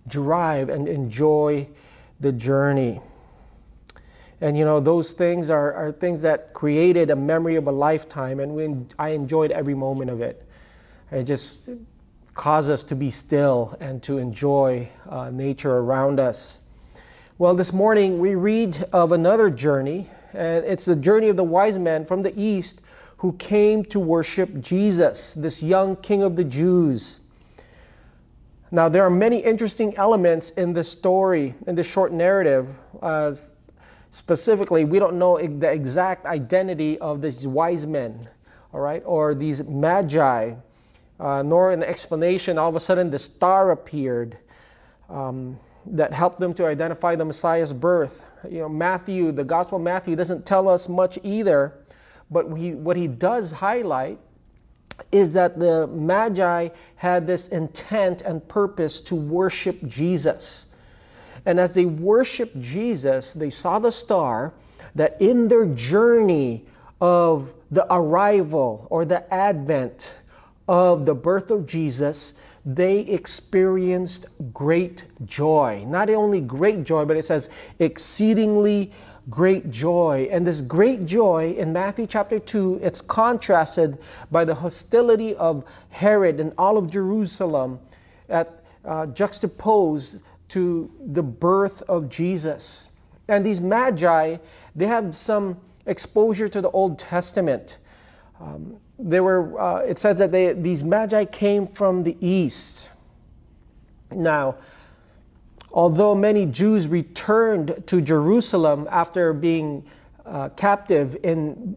drive 0.08 0.68
and 0.68 0.88
enjoy 0.88 1.68
the 2.18 2.32
journey. 2.32 3.00
And 4.44 4.58
you 4.58 4.66
know, 4.66 4.78
those 4.78 5.12
things 5.12 5.48
are, 5.48 5.72
are 5.72 5.90
things 5.90 6.20
that 6.20 6.52
created 6.52 7.08
a 7.08 7.16
memory 7.16 7.56
of 7.56 7.66
a 7.66 7.72
lifetime, 7.72 8.40
and 8.40 8.54
we, 8.54 8.76
I 8.98 9.08
enjoyed 9.08 9.50
every 9.50 9.72
moment 9.72 10.10
of 10.10 10.20
it. 10.20 10.46
It 11.10 11.24
just 11.24 11.70
caused 12.34 12.68
us 12.68 12.84
to 12.84 12.94
be 12.94 13.10
still 13.10 13.74
and 13.80 14.02
to 14.02 14.18
enjoy 14.18 14.90
uh, 15.08 15.30
nature 15.30 15.78
around 15.78 16.20
us. 16.20 16.58
Well, 17.38 17.54
this 17.54 17.72
morning 17.72 18.18
we 18.18 18.34
read 18.34 18.84
of 18.92 19.12
another 19.12 19.48
journey, 19.48 20.10
and 20.34 20.62
it's 20.66 20.84
the 20.84 20.96
journey 20.96 21.30
of 21.30 21.38
the 21.38 21.44
wise 21.44 21.78
men 21.78 22.04
from 22.04 22.20
the 22.20 22.38
east 22.38 22.82
who 23.16 23.32
came 23.38 23.82
to 23.86 23.98
worship 23.98 24.60
Jesus, 24.60 25.32
this 25.32 25.62
young 25.62 25.96
king 25.96 26.22
of 26.22 26.36
the 26.36 26.44
Jews. 26.44 27.20
Now, 28.70 28.90
there 28.90 29.04
are 29.04 29.10
many 29.10 29.38
interesting 29.38 29.96
elements 29.96 30.50
in 30.50 30.74
this 30.74 30.90
story, 30.90 31.54
in 31.66 31.74
this 31.74 31.86
short 31.86 32.12
narrative. 32.12 32.68
Uh, 33.00 33.32
specifically, 34.14 34.84
we 34.84 35.00
don't 35.00 35.18
know 35.18 35.36
the 35.38 35.68
exact 35.68 36.24
identity 36.24 36.96
of 37.00 37.20
these 37.20 37.48
wise 37.48 37.84
men, 37.84 38.28
all 38.72 38.78
right, 38.78 39.02
or 39.04 39.34
these 39.34 39.64
magi, 39.64 40.54
uh, 41.18 41.42
nor 41.42 41.72
an 41.72 41.82
explanation. 41.82 42.56
All 42.56 42.68
of 42.68 42.76
a 42.76 42.80
sudden, 42.80 43.10
the 43.10 43.18
star 43.18 43.72
appeared 43.72 44.38
um, 45.10 45.58
that 45.86 46.12
helped 46.12 46.38
them 46.38 46.54
to 46.54 46.64
identify 46.64 47.16
the 47.16 47.24
Messiah's 47.24 47.72
birth. 47.72 48.24
You 48.48 48.60
know, 48.60 48.68
Matthew, 48.68 49.32
the 49.32 49.42
Gospel 49.42 49.78
of 49.78 49.82
Matthew, 49.82 50.14
doesn't 50.14 50.46
tell 50.46 50.68
us 50.68 50.88
much 50.88 51.18
either. 51.24 51.74
But 52.30 52.56
he, 52.56 52.74
what 52.74 52.96
he 52.96 53.08
does 53.08 53.50
highlight 53.50 54.20
is 55.10 55.34
that 55.34 55.58
the 55.58 55.88
Magi 55.88 56.68
had 56.94 57.26
this 57.26 57.48
intent 57.48 58.22
and 58.22 58.46
purpose 58.46 59.00
to 59.00 59.16
worship 59.16 59.84
Jesus. 59.88 60.66
And 61.46 61.60
as 61.60 61.74
they 61.74 61.84
worshiped 61.84 62.60
Jesus, 62.60 63.32
they 63.32 63.50
saw 63.50 63.78
the 63.78 63.92
star 63.92 64.52
that 64.94 65.20
in 65.20 65.48
their 65.48 65.66
journey 65.66 66.64
of 67.00 67.52
the 67.70 67.86
arrival 67.92 68.86
or 68.90 69.04
the 69.04 69.32
advent 69.32 70.14
of 70.68 71.04
the 71.04 71.14
birth 71.14 71.50
of 71.50 71.66
Jesus, 71.66 72.34
they 72.64 73.00
experienced 73.00 74.26
great 74.54 75.04
joy. 75.26 75.84
Not 75.86 76.08
only 76.08 76.40
great 76.40 76.84
joy, 76.84 77.04
but 77.04 77.16
it 77.16 77.26
says 77.26 77.50
exceedingly 77.78 78.90
great 79.28 79.70
joy. 79.70 80.28
And 80.30 80.46
this 80.46 80.60
great 80.60 81.04
joy 81.04 81.54
in 81.58 81.72
Matthew 81.72 82.06
chapter 82.06 82.38
2, 82.38 82.80
it's 82.82 83.00
contrasted 83.00 83.98
by 84.30 84.44
the 84.44 84.54
hostility 84.54 85.34
of 85.36 85.64
Herod 85.90 86.40
and 86.40 86.52
all 86.56 86.78
of 86.78 86.90
Jerusalem 86.90 87.80
at 88.28 88.64
uh, 88.84 89.06
juxtaposed 89.06 90.22
to 90.48 90.90
the 91.06 91.22
birth 91.22 91.82
of 91.82 92.08
Jesus. 92.08 92.88
And 93.28 93.44
these 93.44 93.60
magi, 93.60 94.36
they 94.76 94.86
have 94.86 95.14
some 95.14 95.58
exposure 95.86 96.48
to 96.48 96.60
the 96.60 96.70
Old 96.70 96.98
Testament. 96.98 97.78
Um, 98.40 98.76
they 98.98 99.20
were, 99.20 99.60
uh, 99.60 99.78
it 99.78 99.98
says 99.98 100.18
that 100.18 100.30
they, 100.30 100.52
these 100.52 100.84
magi 100.84 101.24
came 101.24 101.66
from 101.66 102.02
the 102.02 102.16
east. 102.20 102.90
Now, 104.10 104.56
Although 105.74 106.14
many 106.14 106.46
Jews 106.46 106.86
returned 106.86 107.82
to 107.88 108.00
Jerusalem 108.00 108.86
after 108.92 109.32
being 109.32 109.84
uh, 110.24 110.50
captive 110.50 111.16
in 111.24 111.76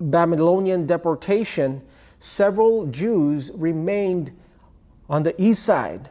Babylonian 0.00 0.86
deportation, 0.86 1.82
several 2.18 2.86
Jews 2.86 3.50
remained 3.54 4.32
on 5.10 5.22
the 5.22 5.40
east 5.40 5.62
side. 5.62 6.08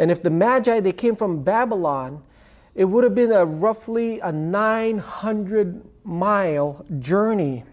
And 0.00 0.10
if 0.10 0.22
the 0.22 0.30
Magi 0.30 0.80
they 0.80 0.92
came 0.92 1.14
from 1.14 1.42
Babylon, 1.42 2.22
it 2.74 2.86
would 2.86 3.04
have 3.04 3.14
been 3.14 3.32
a 3.32 3.44
roughly 3.44 4.18
a 4.20 4.32
900 4.32 5.82
mile 6.04 6.86
journey, 7.00 7.64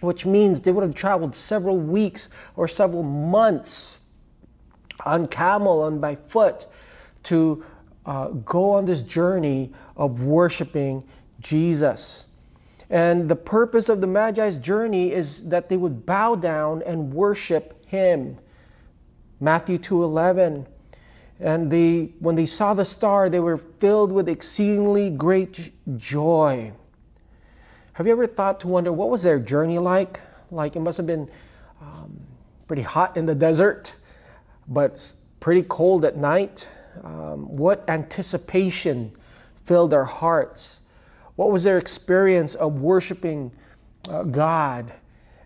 which 0.00 0.24
means 0.24 0.62
they 0.62 0.72
would 0.72 0.82
have 0.82 0.94
traveled 0.94 1.36
several 1.36 1.76
weeks 1.76 2.30
or 2.56 2.66
several 2.66 3.02
months 3.02 4.00
on 5.04 5.26
camel 5.26 5.86
and 5.88 6.00
by 6.00 6.14
foot 6.14 6.64
to 7.24 7.66
uh, 8.06 8.28
go 8.28 8.70
on 8.70 8.86
this 8.86 9.02
journey 9.02 9.72
of 9.98 10.22
worshiping 10.22 11.04
Jesus. 11.38 12.28
And 12.88 13.28
the 13.28 13.36
purpose 13.36 13.90
of 13.90 14.00
the 14.00 14.06
Magi's 14.06 14.58
journey 14.58 15.12
is 15.12 15.46
that 15.50 15.68
they 15.68 15.76
would 15.76 16.06
bow 16.06 16.34
down 16.34 16.82
and 16.86 17.12
worship 17.12 17.84
him. 17.84 18.38
Matthew 19.38 19.76
2:11. 19.76 20.66
And 21.40 21.70
they 21.70 22.12
when 22.18 22.34
they 22.34 22.46
saw 22.46 22.74
the 22.74 22.84
star, 22.84 23.30
they 23.30 23.40
were 23.40 23.56
filled 23.56 24.12
with 24.12 24.28
exceedingly 24.28 25.10
great 25.10 25.72
joy. 25.96 26.72
Have 27.94 28.06
you 28.06 28.12
ever 28.12 28.26
thought 28.26 28.60
to 28.60 28.68
wonder 28.68 28.92
what 28.92 29.10
was 29.10 29.22
their 29.22 29.38
journey 29.38 29.78
like? 29.78 30.20
Like 30.50 30.76
it 30.76 30.80
must 30.80 30.96
have 30.96 31.06
been 31.06 31.30
um, 31.80 32.20
pretty 32.66 32.82
hot 32.82 33.16
in 33.16 33.26
the 33.26 33.34
desert, 33.34 33.94
but 34.68 35.12
pretty 35.40 35.62
cold 35.62 36.04
at 36.04 36.16
night 36.16 36.68
um, 37.04 37.56
what 37.56 37.84
anticipation 37.88 39.12
filled 39.64 39.90
their 39.90 40.04
hearts? 40.04 40.82
What 41.36 41.50
was 41.50 41.64
their 41.64 41.78
experience 41.78 42.54
of 42.54 42.82
worshiping 42.82 43.52
uh, 44.08 44.24
God? 44.24 44.92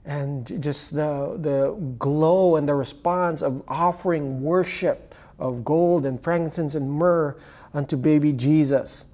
And 0.05 0.63
just 0.63 0.95
the, 0.95 1.39
the 1.41 1.77
glow 1.99 2.57
and 2.57 2.69
the 2.69 2.75
response 2.75 3.43
of 3.43 3.63
offering 3.69 4.43
worship 4.43 5.14
of 5.45 5.65
gold 5.65 6.07
and 6.07 6.21
frankincense 6.23 6.75
and 6.75 6.91
myrrh 6.91 7.37
unto 7.75 7.97
baby 7.97 8.33
Jesus. 8.33 9.07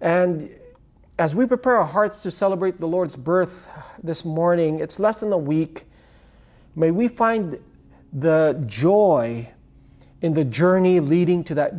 And 0.00 0.48
as 1.18 1.34
we 1.34 1.46
prepare 1.46 1.76
our 1.76 1.84
hearts 1.84 2.22
to 2.22 2.30
celebrate 2.30 2.78
the 2.78 2.86
Lord's 2.86 3.16
birth 3.16 3.68
this 4.02 4.24
morning, 4.24 4.78
it's 4.78 5.00
less 5.00 5.20
than 5.20 5.32
a 5.32 5.38
week. 5.38 5.84
May 6.76 6.92
we 6.92 7.08
find 7.08 7.58
the 8.12 8.62
joy 8.66 9.48
in 10.22 10.32
the 10.32 10.44
journey 10.44 11.00
leading 11.00 11.42
to 11.44 11.54
that 11.56 11.74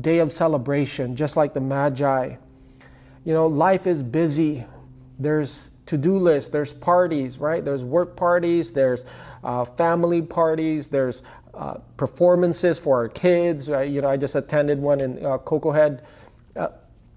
day 0.00 0.18
of 0.18 0.30
celebration, 0.30 1.16
just 1.16 1.36
like 1.36 1.54
the 1.54 1.60
Magi. 1.60 2.36
You 3.24 3.34
know, 3.34 3.48
life 3.48 3.88
is 3.88 4.02
busy. 4.02 4.64
There's 5.18 5.70
to-do 5.86 6.18
lists, 6.18 6.50
there's 6.50 6.72
parties, 6.72 7.38
right? 7.38 7.64
There's 7.64 7.84
work 7.84 8.16
parties, 8.16 8.72
there's 8.72 9.04
uh, 9.42 9.64
family 9.64 10.22
parties, 10.22 10.86
there's 10.86 11.22
uh, 11.56 11.74
performances 11.96 12.78
for 12.78 12.96
our 12.96 13.08
kids. 13.08 13.68
You 13.68 14.02
know, 14.02 14.08
I 14.08 14.16
just 14.16 14.34
attended 14.34 14.78
one 14.78 15.00
in 15.00 15.24
uh, 15.24 15.38
Koko 15.38 15.70
Head 15.70 16.04
uh, 16.56 16.68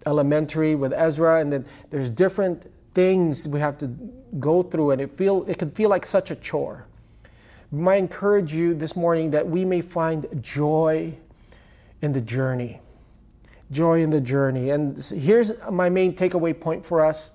Elementary 0.05 0.75
with 0.75 0.93
Ezra, 0.93 1.41
and 1.41 1.51
then 1.51 1.65
there's 1.89 2.09
different 2.09 2.71
things 2.93 3.47
we 3.47 3.59
have 3.59 3.77
to 3.79 3.87
go 4.39 4.63
through, 4.63 4.91
and 4.91 5.01
it 5.01 5.11
feel 5.13 5.43
it 5.47 5.57
can 5.57 5.71
feel 5.71 5.89
like 5.89 6.05
such 6.05 6.31
a 6.31 6.35
chore 6.35 6.87
I 7.73 7.95
encourage 7.95 8.53
you 8.53 8.73
this 8.73 8.95
morning 8.95 9.31
that 9.31 9.47
we 9.47 9.65
may 9.65 9.81
find 9.81 10.25
joy 10.41 11.13
in 12.01 12.11
the 12.11 12.21
journey. 12.21 12.79
Joy 13.71 14.01
in 14.01 14.09
the 14.09 14.21
journey. 14.21 14.69
And 14.69 14.97
here's 14.97 15.51
my 15.69 15.89
main 15.89 16.13
takeaway 16.15 16.57
point 16.57 16.85
for 16.85 17.03
us. 17.03 17.31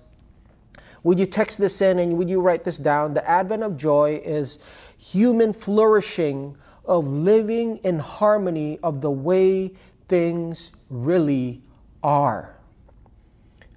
Would 1.03 1.19
you 1.19 1.27
text 1.27 1.59
this 1.59 1.83
in 1.83 1.99
and 1.99 2.17
would 2.17 2.31
you 2.31 2.41
write 2.41 2.65
this 2.65 2.79
down? 2.79 3.13
The 3.13 3.29
advent 3.29 3.63
of 3.63 3.77
joy 3.77 4.23
is 4.25 4.59
human 4.97 5.53
flourishing 5.53 6.57
of 6.85 7.07
living 7.07 7.79
in 7.79 7.99
harmony 7.99 8.79
of 8.83 9.01
the 9.01 9.11
way 9.11 9.73
things 10.09 10.73
really 10.91 11.61
are. 12.03 12.55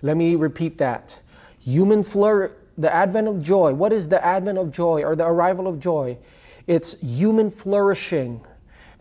Let 0.02 0.18
me 0.18 0.36
repeat 0.36 0.78
that. 0.80 1.20
Human 1.60 2.04
flour 2.04 2.52
the 2.78 2.94
advent 2.94 3.28
of 3.28 3.42
joy. 3.42 3.74
What 3.74 3.94
is 3.94 4.10
the 4.10 4.24
advent 4.24 4.58
of 4.58 4.70
joy 4.70 5.04
or 5.04 5.16
the 5.16 5.26
arrival 5.26 5.68
of 5.68 5.80
joy? 5.80 6.18
it's 6.68 7.00
human 7.02 7.52
flourishing. 7.52 8.42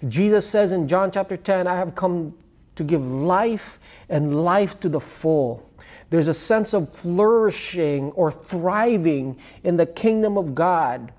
Jesus 0.08 0.46
says 0.46 0.72
in 0.72 0.86
John 0.86 1.10
chapter 1.10 1.36
10, 1.36 1.66
I 1.66 1.76
have 1.76 1.94
come 1.94 2.34
to 2.76 2.84
give 2.84 3.06
life 3.06 3.78
and 4.08 4.44
life 4.44 4.78
to 4.80 4.88
the 4.88 5.00
full. 5.00 5.68
There's 6.10 6.28
a 6.28 6.34
sense 6.34 6.74
of 6.74 6.92
flourishing 6.92 8.10
or 8.12 8.30
thriving 8.30 9.38
in 9.62 9.76
the 9.76 9.86
kingdom 9.86 10.36
of 10.36 10.54
God. 10.54 11.12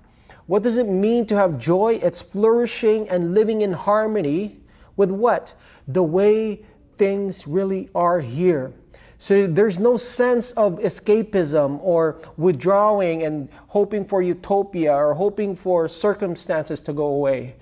What 0.46 0.62
does 0.62 0.76
it 0.76 0.88
mean 0.88 1.26
to 1.26 1.36
have 1.36 1.58
joy? 1.58 1.98
It's 2.02 2.22
flourishing 2.22 3.08
and 3.08 3.34
living 3.34 3.62
in 3.62 3.72
harmony 3.72 4.60
with 4.96 5.10
what? 5.10 5.54
The 5.88 6.02
way 6.02 6.64
things 6.98 7.46
really 7.48 7.90
are 7.94 8.20
here. 8.20 8.72
So 9.18 9.46
there's 9.46 9.78
no 9.78 9.96
sense 9.96 10.52
of 10.52 10.78
escapism 10.78 11.80
or 11.82 12.20
withdrawing 12.36 13.22
and 13.24 13.48
hoping 13.66 14.04
for 14.04 14.22
utopia 14.22 14.94
or 14.94 15.14
hoping 15.14 15.56
for 15.56 15.88
circumstances 15.88 16.80
to 16.82 16.92
go 16.92 17.06
away. 17.06 17.56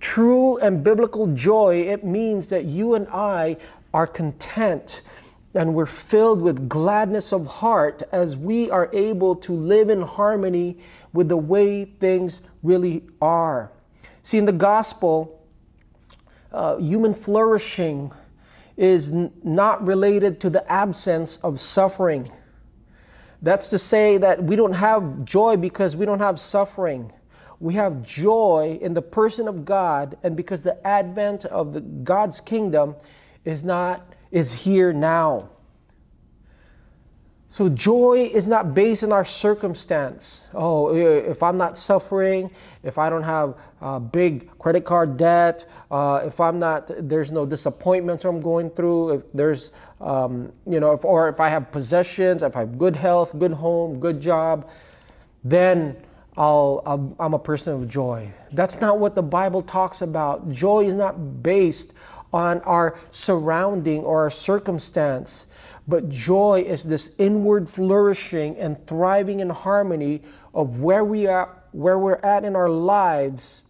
True 0.00 0.58
and 0.58 0.82
biblical 0.82 1.26
joy, 1.34 1.80
it 1.82 2.04
means 2.04 2.46
that 2.48 2.64
you 2.64 2.94
and 2.94 3.08
I 3.08 3.56
are 3.92 4.06
content 4.06 5.02
and 5.54 5.74
we're 5.74 5.86
filled 5.86 6.40
with 6.40 6.68
gladness 6.68 7.32
of 7.32 7.46
heart 7.46 8.02
as 8.12 8.36
we 8.36 8.70
are 8.70 8.88
able 8.92 9.36
to 9.36 9.52
live 9.52 9.90
in 9.90 10.00
harmony 10.00 10.78
with 11.12 11.28
the 11.28 11.36
way 11.36 11.84
things 11.84 12.42
really 12.62 13.02
are. 13.20 13.70
See, 14.22 14.38
in 14.38 14.46
the 14.46 14.52
gospel, 14.52 15.46
uh, 16.52 16.76
human 16.76 17.14
flourishing 17.14 18.12
is 18.76 19.12
n- 19.12 19.32
not 19.42 19.86
related 19.86 20.40
to 20.40 20.50
the 20.50 20.70
absence 20.70 21.38
of 21.38 21.60
suffering. 21.60 22.30
That's 23.42 23.68
to 23.68 23.78
say 23.78 24.18
that 24.18 24.42
we 24.42 24.56
don't 24.56 24.72
have 24.72 25.24
joy 25.24 25.56
because 25.56 25.96
we 25.96 26.06
don't 26.06 26.20
have 26.20 26.38
suffering. 26.38 27.12
We 27.60 27.74
have 27.74 28.04
joy 28.06 28.78
in 28.80 28.94
the 28.94 29.02
person 29.02 29.48
of 29.48 29.64
God, 29.64 30.16
and 30.22 30.36
because 30.36 30.62
the 30.62 30.84
advent 30.86 31.44
of 31.46 31.72
the 31.74 31.80
God's 31.80 32.40
kingdom 32.40 32.96
is 33.44 33.64
not 33.64 34.11
is 34.32 34.52
here 34.52 34.92
now. 34.92 35.48
So 37.52 37.68
joy 37.68 38.30
is 38.32 38.46
not 38.46 38.72
based 38.72 39.04
on 39.04 39.12
our 39.12 39.26
circumstance. 39.26 40.46
Oh, 40.54 40.96
if 40.96 41.42
I'm 41.42 41.58
not 41.58 41.76
suffering, 41.76 42.50
if 42.82 42.96
I 42.96 43.10
don't 43.10 43.22
have 43.22 43.58
uh, 43.82 43.98
big 43.98 44.48
credit 44.58 44.86
card 44.86 45.18
debt, 45.18 45.66
uh, 45.90 46.22
if 46.24 46.40
I'm 46.40 46.58
not, 46.58 46.90
there's 46.96 47.30
no 47.30 47.44
disappointments 47.44 48.24
I'm 48.24 48.40
going 48.40 48.70
through, 48.70 49.16
if 49.16 49.32
there's, 49.34 49.72
um, 50.00 50.50
you 50.66 50.80
know, 50.80 50.92
if, 50.92 51.04
or 51.04 51.28
if 51.28 51.40
I 51.40 51.50
have 51.50 51.70
possessions, 51.70 52.42
if 52.42 52.56
I 52.56 52.60
have 52.60 52.78
good 52.78 52.96
health, 52.96 53.38
good 53.38 53.52
home, 53.52 54.00
good 54.00 54.18
job, 54.18 54.70
then 55.44 55.94
I'll, 56.38 56.82
I'll, 56.86 57.14
I'm 57.20 57.34
a 57.34 57.38
person 57.38 57.74
of 57.74 57.86
joy. 57.86 58.32
That's 58.52 58.80
not 58.80 58.98
what 58.98 59.14
the 59.14 59.22
Bible 59.22 59.60
talks 59.60 60.00
about. 60.00 60.50
Joy 60.50 60.86
is 60.86 60.94
not 60.94 61.42
based 61.42 61.92
on 62.32 62.60
our 62.60 62.96
surrounding 63.10 64.02
or 64.02 64.22
our 64.22 64.30
circumstance. 64.30 65.46
But 65.88 66.08
joy 66.08 66.64
is 66.66 66.84
this 66.84 67.12
inward 67.18 67.68
flourishing 67.68 68.56
and 68.56 68.84
thriving 68.86 69.40
in 69.40 69.50
harmony 69.50 70.22
of 70.54 70.80
where 70.80 71.04
we 71.04 71.26
are, 71.26 71.56
where 71.72 71.98
we're 71.98 72.20
at 72.22 72.44
in 72.44 72.54
our 72.54 72.68
lives 72.68 73.64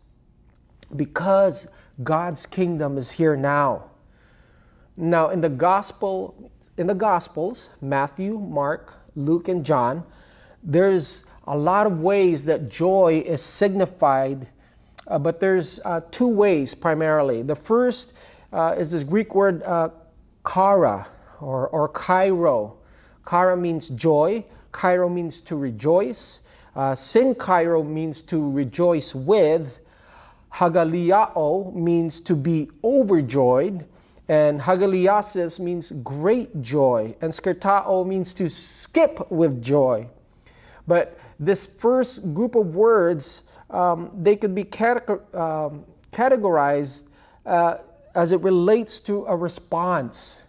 because 0.97 1.69
God's 2.03 2.45
kingdom 2.47 2.99
is 2.99 3.11
here 3.11 3.37
now. 3.37 3.91
Now 4.97 5.31
in 5.31 5.41
the 5.41 5.49
gospel 5.49 6.51
in 6.79 6.87
the 6.87 6.95
gospels, 6.95 7.71
Matthew, 7.83 8.39
Mark, 8.39 8.95
Luke 9.15 9.49
and 9.49 9.65
John, 9.65 10.05
there's 10.63 11.25
a 11.47 11.57
lot 11.57 11.87
of 11.87 12.01
ways 12.01 12.45
that 12.47 12.69
joy 12.71 13.23
is 13.27 13.43
signified, 13.43 14.47
uh, 15.07 15.19
but 15.19 15.39
there's 15.39 15.81
uh, 15.85 16.01
two 16.11 16.29
ways 16.29 16.75
primarily. 16.75 17.43
The 17.43 17.57
first 17.57 18.15
uh, 18.53 18.75
is 18.79 18.91
this 18.91 19.03
Greek 19.03 19.35
word 19.35 19.63
uh, 19.63 19.89
chara, 20.49 21.07
or, 21.41 21.69
or 21.69 21.89
chairo. 21.91 22.77
Chara 23.29 23.57
means 23.57 23.89
joy, 23.89 24.45
chairo 24.73 25.09
means 25.09 25.41
to 25.41 25.57
rejoice. 25.57 26.43
Uh, 26.75 26.93
synchairo 26.93 27.87
means 27.87 28.23
to 28.23 28.51
rejoice 28.51 29.15
with. 29.15 29.81
Hagaliao 30.53 31.75
means 31.75 32.21
to 32.21 32.35
be 32.35 32.71
overjoyed. 32.83 33.87
And 34.29 34.61
hagaliasis 34.61 35.61
means 35.61 35.93
great 36.03 36.63
joy. 36.63 37.15
And 37.21 37.33
skirtao 37.33 38.07
means 38.07 38.33
to 38.35 38.49
skip 38.49 39.31
with 39.31 39.63
joy. 39.63 40.09
But 40.87 41.19
this 41.39 41.67
first 41.67 42.33
group 42.35 42.55
of 42.55 42.75
words, 42.75 43.43
um, 43.71 44.11
they 44.23 44.37
could 44.37 44.55
be 44.55 44.63
um, 44.63 45.85
categorized 46.13 47.05
uh, 47.45 47.77
as 48.15 48.33
it 48.33 48.41
relates 48.41 49.01
to 49.01 49.25
a 49.27 49.37
response 49.37 50.43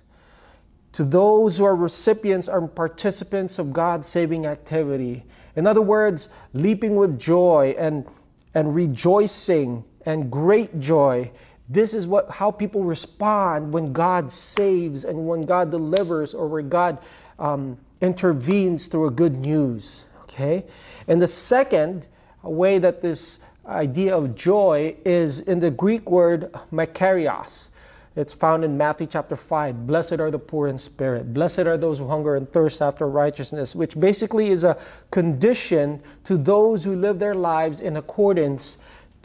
to 0.93 1.04
those 1.04 1.58
who 1.58 1.65
are 1.65 1.76
recipients 1.76 2.47
or 2.47 2.67
participants 2.67 3.60
of 3.60 3.73
God's 3.73 4.08
saving 4.08 4.45
activity. 4.45 5.23
In 5.56 5.67
other 5.67 5.82
words, 5.82 6.30
leaping 6.54 6.95
with 6.95 7.19
joy 7.19 7.76
and, 7.78 8.06
and 8.54 8.73
rejoicing 8.73 9.84
and 10.06 10.32
great 10.32 10.80
joy. 10.80 11.32
This 11.69 11.93
is 11.93 12.06
what 12.06 12.30
how 12.30 12.52
people 12.52 12.84
respond 12.84 13.73
when 13.73 13.93
God 13.93 14.30
saves 14.30 15.06
and 15.06 15.28
when 15.28 15.41
God 15.43 15.71
delivers 15.71 16.34
or 16.34 16.47
when 16.47 16.69
God 16.69 16.99
um, 17.39 17.78
intervenes 18.02 18.88
through 18.88 19.08
a 19.08 19.12
good 19.12 19.34
news. 19.34 20.06
Okay, 20.23 20.65
and 21.08 21.21
the 21.21 21.28
second 21.28 22.08
way 22.43 22.78
that 22.80 23.02
this 23.02 23.39
idea 23.67 24.15
of 24.15 24.36
joy 24.36 24.95
is 25.06 25.41
in 25.41 25.60
the 25.60 25.71
Greek 25.71 26.10
word 26.10 26.52
makarios. 26.71 27.69
It's 28.15 28.34
found 28.34 28.63
in 28.63 28.78
Matthew 28.78 29.08
chapter 29.08 29.36
5. 29.36 29.88
Blessed 29.88 30.19
are 30.19 30.30
the 30.30 30.38
poor 30.38 30.67
in 30.67 30.78
spirit. 30.78 31.34
Blessed 31.34 31.62
are 31.62 31.78
those 31.78 31.97
who 31.97 32.08
hunger 32.08 32.36
and 32.36 32.52
thirst 32.52 32.82
after 32.82 33.08
righteousness, 33.08 33.76
which 33.76 33.99
basically 33.99 34.49
is 34.49 34.63
a 34.63 34.78
condition 35.10 36.02
to 36.26 36.38
those 36.38 36.84
who 36.84 36.95
live 36.95 37.17
their 37.17 37.34
lives 37.34 37.80
in 37.80 37.97
accordance 37.97 38.78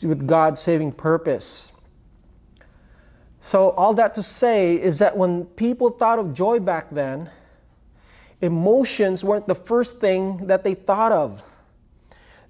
with 0.03 0.27
God's 0.27 0.61
saving 0.61 0.93
purpose. 0.93 1.73
So, 3.41 3.71
all 3.71 3.93
that 3.95 4.15
to 4.15 4.23
say 4.23 4.81
is 4.81 4.99
that 5.01 5.17
when 5.17 5.45
people 5.45 5.91
thought 5.91 6.19
of 6.19 6.33
joy 6.33 6.59
back 6.59 6.91
then, 6.91 7.31
emotions 8.41 9.23
weren't 9.23 9.47
the 9.47 9.55
first 9.55 10.01
thing 10.01 10.47
that 10.47 10.65
they 10.65 10.75
thought 10.75 11.13
of. 11.13 11.43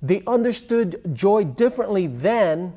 They 0.01 0.23
understood 0.27 1.15
joy 1.15 1.45
differently 1.45 2.07
then 2.07 2.73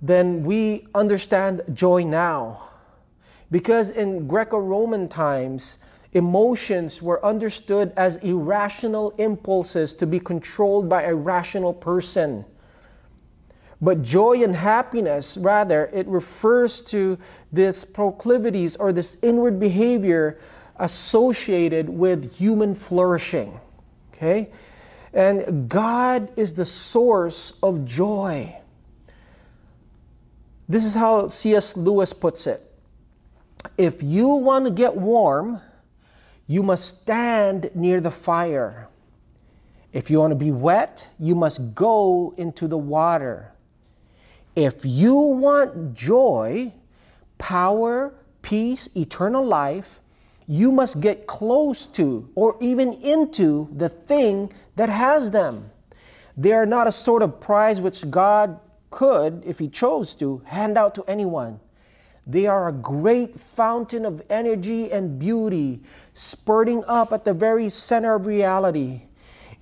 than 0.00 0.44
we 0.44 0.86
understand 0.94 1.62
joy 1.72 2.04
now. 2.04 2.62
Because 3.50 3.90
in 3.90 4.26
Greco 4.26 4.58
Roman 4.58 5.08
times, 5.08 5.78
emotions 6.12 7.02
were 7.02 7.24
understood 7.24 7.92
as 7.96 8.16
irrational 8.16 9.10
impulses 9.18 9.94
to 9.94 10.06
be 10.06 10.18
controlled 10.18 10.88
by 10.88 11.04
a 11.04 11.14
rational 11.14 11.72
person. 11.72 12.44
But 13.80 14.02
joy 14.02 14.42
and 14.42 14.56
happiness, 14.56 15.36
rather, 15.36 15.90
it 15.92 16.06
refers 16.06 16.80
to 16.82 17.18
this 17.52 17.84
proclivities 17.84 18.76
or 18.76 18.92
this 18.92 19.18
inward 19.22 19.60
behavior 19.60 20.38
associated 20.76 21.88
with 21.88 22.34
human 22.34 22.74
flourishing. 22.74 23.60
Okay? 24.14 24.50
And 25.16 25.66
God 25.66 26.28
is 26.36 26.52
the 26.54 26.66
source 26.66 27.54
of 27.62 27.86
joy. 27.86 28.54
This 30.68 30.84
is 30.84 30.94
how 30.94 31.28
C.S. 31.28 31.74
Lewis 31.74 32.12
puts 32.12 32.46
it. 32.46 32.70
If 33.78 34.02
you 34.02 34.28
want 34.28 34.66
to 34.66 34.70
get 34.70 34.94
warm, 34.94 35.58
you 36.46 36.62
must 36.62 36.86
stand 36.86 37.70
near 37.74 38.02
the 38.02 38.10
fire. 38.10 38.88
If 39.94 40.10
you 40.10 40.20
want 40.20 40.32
to 40.32 40.36
be 40.36 40.50
wet, 40.50 41.08
you 41.18 41.34
must 41.34 41.74
go 41.74 42.34
into 42.36 42.68
the 42.68 42.76
water. 42.76 43.52
If 44.54 44.84
you 44.84 45.14
want 45.14 45.94
joy, 45.94 46.74
power, 47.38 48.12
peace, 48.42 48.90
eternal 48.94 49.46
life, 49.46 50.00
you 50.46 50.70
must 50.70 51.00
get 51.00 51.26
close 51.26 51.86
to 51.88 52.28
or 52.34 52.56
even 52.60 52.92
into 52.94 53.68
the 53.76 53.88
thing 53.88 54.52
that 54.76 54.88
has 54.88 55.30
them. 55.30 55.70
They 56.36 56.52
are 56.52 56.66
not 56.66 56.86
a 56.86 56.92
sort 56.92 57.22
of 57.22 57.40
prize 57.40 57.80
which 57.80 58.08
God 58.10 58.60
could, 58.90 59.42
if 59.44 59.58
he 59.58 59.68
chose 59.68 60.14
to, 60.16 60.42
hand 60.44 60.78
out 60.78 60.94
to 60.94 61.04
anyone. 61.04 61.58
They 62.26 62.46
are 62.46 62.68
a 62.68 62.72
great 62.72 63.38
fountain 63.38 64.04
of 64.04 64.22
energy 64.30 64.90
and 64.92 65.18
beauty, 65.18 65.80
spurting 66.14 66.84
up 66.86 67.12
at 67.12 67.24
the 67.24 67.32
very 67.32 67.68
center 67.68 68.14
of 68.14 68.26
reality. 68.26 69.02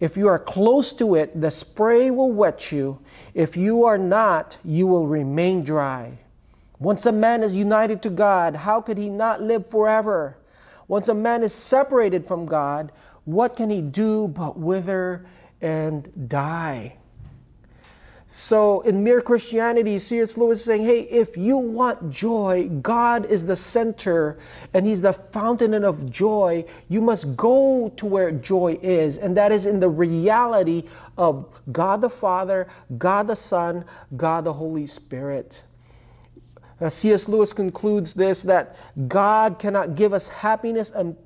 If 0.00 0.16
you 0.16 0.28
are 0.28 0.38
close 0.38 0.92
to 0.94 1.14
it, 1.14 1.40
the 1.40 1.50
spray 1.50 2.10
will 2.10 2.32
wet 2.32 2.72
you. 2.72 2.98
If 3.34 3.56
you 3.56 3.84
are 3.84 3.98
not, 3.98 4.58
you 4.64 4.86
will 4.86 5.06
remain 5.06 5.62
dry. 5.62 6.18
Once 6.78 7.06
a 7.06 7.12
man 7.12 7.42
is 7.42 7.54
united 7.54 8.02
to 8.02 8.10
God, 8.10 8.56
how 8.56 8.80
could 8.80 8.98
he 8.98 9.08
not 9.08 9.40
live 9.40 9.68
forever? 9.68 10.36
Once 10.94 11.08
a 11.08 11.14
man 11.14 11.42
is 11.42 11.52
separated 11.52 12.24
from 12.24 12.46
God, 12.46 12.92
what 13.24 13.56
can 13.56 13.68
he 13.68 13.82
do 13.82 14.28
but 14.28 14.56
wither 14.56 15.26
and 15.60 16.28
die? 16.28 16.94
So 18.28 18.80
in 18.82 19.02
Mere 19.02 19.20
Christianity, 19.20 19.98
C.S. 19.98 20.38
Lewis 20.38 20.60
is 20.60 20.64
saying, 20.64 20.84
hey, 20.84 21.00
if 21.00 21.36
you 21.36 21.56
want 21.56 22.10
joy, 22.10 22.68
God 22.80 23.26
is 23.26 23.44
the 23.44 23.56
center 23.56 24.38
and 24.72 24.86
He's 24.86 25.02
the 25.02 25.12
fountain 25.12 25.74
of 25.82 26.08
joy. 26.12 26.64
You 26.88 27.00
must 27.00 27.36
go 27.36 27.88
to 27.96 28.06
where 28.06 28.30
joy 28.30 28.78
is, 28.80 29.18
and 29.18 29.36
that 29.36 29.50
is 29.50 29.66
in 29.66 29.80
the 29.80 29.88
reality 29.88 30.84
of 31.18 31.48
God 31.72 32.02
the 32.02 32.08
Father, 32.08 32.68
God 32.98 33.26
the 33.26 33.34
Son, 33.34 33.84
God 34.16 34.44
the 34.44 34.52
Holy 34.52 34.86
Spirit. 34.86 35.64
Uh, 36.80 36.88
C.S. 36.88 37.28
Lewis 37.28 37.52
concludes 37.52 38.14
this 38.14 38.42
that 38.42 38.76
God 39.08 39.58
cannot 39.58 39.94
give 39.94 40.12
us 40.12 40.28
happiness 40.28 40.90
and 40.90 41.16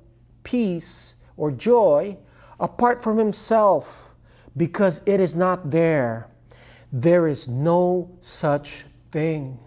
peace 0.43 1.15
or 1.37 1.51
joy 1.51 2.17
apart 2.59 3.01
from 3.01 3.17
Himself 3.17 4.09
because 4.57 5.01
it 5.05 5.19
is 5.19 5.35
not 5.35 5.71
there. 5.71 6.29
There 6.91 7.27
is 7.27 7.47
no 7.47 8.09
such 8.19 8.85
thing. 9.11 9.59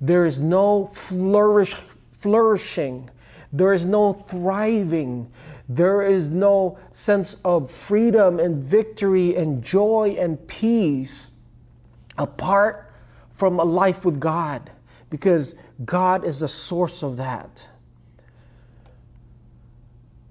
There 0.00 0.24
is 0.24 0.40
no 0.40 0.86
flourish, 0.88 1.74
flourishing. 2.12 3.10
There 3.52 3.72
is 3.72 3.86
no 3.86 4.12
thriving. 4.12 5.30
There 5.68 6.02
is 6.02 6.30
no 6.30 6.78
sense 6.90 7.36
of 7.44 7.70
freedom 7.70 8.38
and 8.38 8.62
victory 8.62 9.36
and 9.36 9.62
joy 9.62 10.16
and 10.18 10.44
peace 10.48 11.30
apart 12.18 12.92
from 13.32 13.58
a 13.58 13.64
life 13.64 14.04
with 14.04 14.20
God 14.20 14.70
because 15.14 15.54
God 15.84 16.24
is 16.24 16.40
the 16.40 16.48
source 16.48 17.04
of 17.04 17.18
that. 17.18 17.68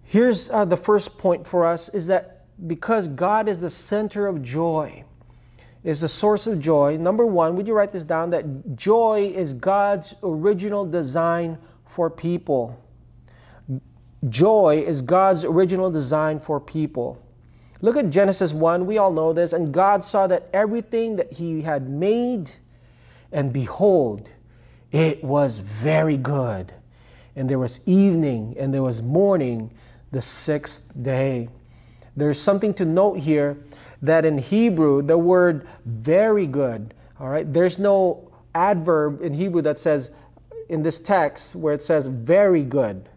Here's 0.04 0.50
uh, 0.50 0.66
the 0.66 0.76
first 0.76 1.18
point 1.18 1.48
for 1.48 1.64
us 1.64 1.88
is 1.88 2.08
that 2.08 2.48
because 2.68 3.08
God 3.08 3.48
is 3.48 3.62
the 3.62 3.70
center 3.70 4.28
of 4.28 4.44
joy, 4.44 5.06
is 5.86 6.02
the 6.02 6.10
source 6.10 6.48
of 6.48 6.60
joy. 6.60 6.98
Number 6.98 7.26
one, 7.26 7.56
would 7.56 7.66
you 7.66 7.74
write 7.74 7.94
this 7.94 8.04
down? 8.04 8.30
That 8.32 8.76
joy 8.76 9.32
is 9.34 9.54
God's 9.54 10.16
original 10.22 10.86
design 10.86 11.58
for 11.86 12.10
people. 12.10 12.78
Joy 14.28 14.84
is 14.86 15.02
God's 15.02 15.46
original 15.46 15.90
design 15.92 16.42
for 16.42 16.60
people. 16.60 17.26
Look 17.80 17.96
at 17.96 18.10
Genesis 18.10 18.52
1. 18.52 18.86
We 18.86 18.98
all 18.98 19.14
know 19.14 19.32
this. 19.32 19.54
And 19.54 19.74
God 19.74 20.04
saw 20.04 20.28
that 20.28 20.50
everything 20.52 21.16
that 21.16 21.32
He 21.32 21.62
had 21.62 21.90
made, 21.90 22.52
and 23.32 23.54
behold, 23.54 24.30
it 24.94 25.22
was 25.24 25.58
very 25.58 26.16
good. 26.16 26.72
And 27.36 27.50
there 27.50 27.60
was 27.60 27.82
evening 27.86 28.56
and 28.58 28.74
there 28.74 28.84
was 28.84 29.02
morning 29.02 29.72
the 30.12 30.22
sixth 30.22 30.84
day. 31.02 31.50
There's 32.16 32.40
something 32.40 32.74
to 32.76 32.86
note 32.86 33.18
here 33.18 33.58
that 34.04 34.24
in 34.24 34.38
Hebrew, 34.38 35.02
the 35.02 35.18
word 35.18 35.68
very 35.86 36.46
good, 36.46 36.94
all 37.20 37.30
right, 37.30 37.52
there's 37.52 37.80
no 37.80 38.32
adverb 38.54 39.22
in 39.22 39.34
Hebrew 39.34 39.64
that 39.64 39.80
says, 39.80 40.12
in 40.70 40.84
this 40.84 41.02
text, 41.02 41.56
where 41.56 41.74
it 41.74 41.82
says 41.82 42.06
very 42.06 42.64
good. 42.64 43.10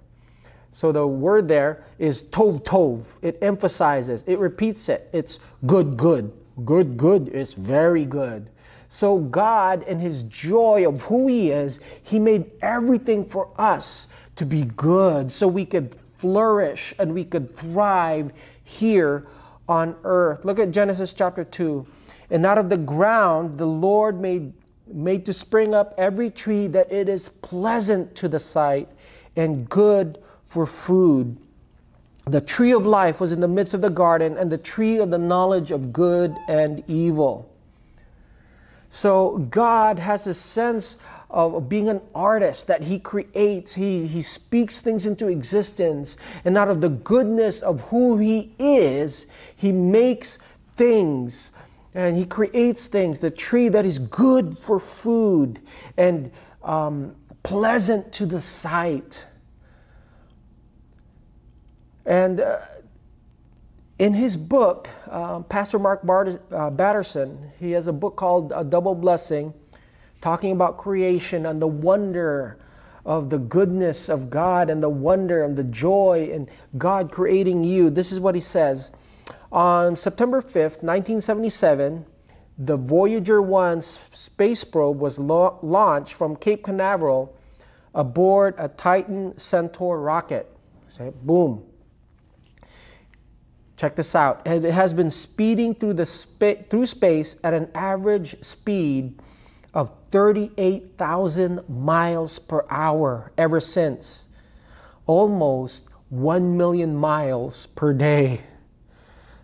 So 0.70 0.92
the 0.92 1.06
word 1.06 1.46
there 1.46 1.84
is 1.98 2.24
tov 2.24 2.62
tov. 2.64 3.18
It 3.22 3.38
emphasizes, 3.42 4.24
it 4.26 4.38
repeats 4.38 4.88
it. 4.88 5.08
It's 5.12 5.40
good, 5.66 5.96
good. 5.96 6.32
Good, 6.64 6.96
good 6.96 7.28
is 7.28 7.52
very 7.52 8.06
good. 8.06 8.48
So 8.88 9.18
God, 9.18 9.82
in 9.84 9.98
His 9.98 10.22
joy 10.24 10.86
of 10.88 11.02
who 11.02 11.26
He 11.26 11.50
is, 11.50 11.80
He 12.02 12.18
made 12.18 12.50
everything 12.62 13.24
for 13.24 13.50
us 13.58 14.08
to 14.36 14.46
be 14.46 14.64
good 14.76 15.30
so 15.32 15.48
we 15.48 15.64
could 15.64 15.96
flourish 16.14 16.94
and 16.98 17.12
we 17.12 17.24
could 17.24 17.54
thrive 17.54 18.32
here 18.64 19.26
on 19.68 19.96
earth. 20.04 20.44
Look 20.44 20.58
at 20.58 20.70
Genesis 20.70 21.12
chapter 21.12 21.44
2. 21.44 21.86
And 22.30 22.44
out 22.46 22.58
of 22.58 22.68
the 22.68 22.76
ground 22.76 23.58
the 23.58 23.66
Lord 23.66 24.20
made, 24.20 24.52
made 24.86 25.24
to 25.26 25.32
spring 25.32 25.74
up 25.74 25.94
every 25.98 26.30
tree 26.30 26.66
that 26.68 26.90
it 26.92 27.08
is 27.08 27.28
pleasant 27.28 28.14
to 28.16 28.28
the 28.28 28.38
sight 28.38 28.88
and 29.36 29.68
good 29.68 30.18
for 30.48 30.66
food. 30.66 31.36
The 32.24 32.40
tree 32.40 32.72
of 32.72 32.86
life 32.86 33.20
was 33.20 33.30
in 33.30 33.40
the 33.40 33.48
midst 33.48 33.74
of 33.74 33.80
the 33.80 33.90
garden, 33.90 34.36
and 34.36 34.50
the 34.50 34.58
tree 34.58 34.98
of 34.98 35.10
the 35.10 35.18
knowledge 35.18 35.70
of 35.70 35.92
good 35.92 36.36
and 36.48 36.82
evil. 36.88 37.48
So 38.96 39.36
God 39.50 39.98
has 39.98 40.26
a 40.26 40.32
sense 40.32 40.96
of 41.28 41.68
being 41.68 41.90
an 41.90 42.00
artist 42.14 42.66
that 42.68 42.82
he 42.82 42.98
creates. 42.98 43.74
He, 43.74 44.06
he 44.06 44.22
speaks 44.22 44.80
things 44.80 45.04
into 45.04 45.28
existence. 45.28 46.16
And 46.46 46.56
out 46.56 46.70
of 46.70 46.80
the 46.80 46.88
goodness 46.88 47.60
of 47.60 47.82
who 47.82 48.16
he 48.16 48.54
is, 48.58 49.26
he 49.54 49.70
makes 49.70 50.38
things 50.76 51.52
and 51.92 52.16
he 52.16 52.24
creates 52.24 52.86
things. 52.86 53.18
The 53.18 53.30
tree 53.30 53.68
that 53.68 53.84
is 53.84 53.98
good 53.98 54.58
for 54.60 54.80
food 54.80 55.60
and 55.98 56.32
um, 56.62 57.14
pleasant 57.42 58.10
to 58.14 58.24
the 58.24 58.40
sight. 58.40 59.26
And 62.06 62.40
uh, 62.40 62.60
in 63.98 64.12
his 64.14 64.36
book, 64.36 64.88
uh, 65.10 65.40
Pastor 65.40 65.78
Mark 65.78 66.04
Bart- 66.04 66.40
uh, 66.52 66.70
Batterson, 66.70 67.50
he 67.58 67.72
has 67.72 67.86
a 67.86 67.92
book 67.92 68.16
called 68.16 68.52
A 68.54 68.62
Double 68.62 68.94
Blessing 68.94 69.54
talking 70.20 70.52
about 70.52 70.76
creation 70.76 71.46
and 71.46 71.60
the 71.60 71.66
wonder 71.66 72.58
of 73.06 73.30
the 73.30 73.38
goodness 73.38 74.08
of 74.08 74.28
God 74.28 74.68
and 74.68 74.82
the 74.82 74.88
wonder 74.88 75.44
and 75.44 75.56
the 75.56 75.64
joy 75.64 76.28
in 76.30 76.48
God 76.76 77.12
creating 77.12 77.64
you. 77.64 77.88
This 77.88 78.12
is 78.12 78.20
what 78.20 78.34
he 78.34 78.40
says. 78.40 78.90
On 79.52 79.94
September 79.94 80.42
5th, 80.42 80.82
1977, 80.82 82.04
the 82.58 82.76
Voyager 82.76 83.40
1 83.40 83.80
space 83.80 84.64
probe 84.64 84.98
was 84.98 85.18
lo- 85.18 85.58
launched 85.62 86.14
from 86.14 86.36
Cape 86.36 86.64
Canaveral 86.64 87.34
aboard 87.94 88.54
a 88.58 88.68
Titan 88.68 89.38
Centaur 89.38 90.00
rocket. 90.00 90.50
Say, 90.88 91.12
boom. 91.22 91.62
Check 93.76 93.94
this 93.94 94.14
out. 94.14 94.40
It 94.46 94.64
has 94.64 94.94
been 94.94 95.10
speeding 95.10 95.74
through, 95.74 95.94
the 95.94 96.06
spa- 96.06 96.54
through 96.70 96.86
space 96.86 97.36
at 97.44 97.52
an 97.52 97.68
average 97.74 98.42
speed 98.42 99.20
of 99.74 99.92
38,000 100.10 101.60
miles 101.68 102.38
per 102.38 102.64
hour 102.70 103.32
ever 103.36 103.60
since, 103.60 104.28
almost 105.06 105.90
1 106.08 106.56
million 106.56 106.96
miles 106.96 107.66
per 107.66 107.92
day. 107.92 108.40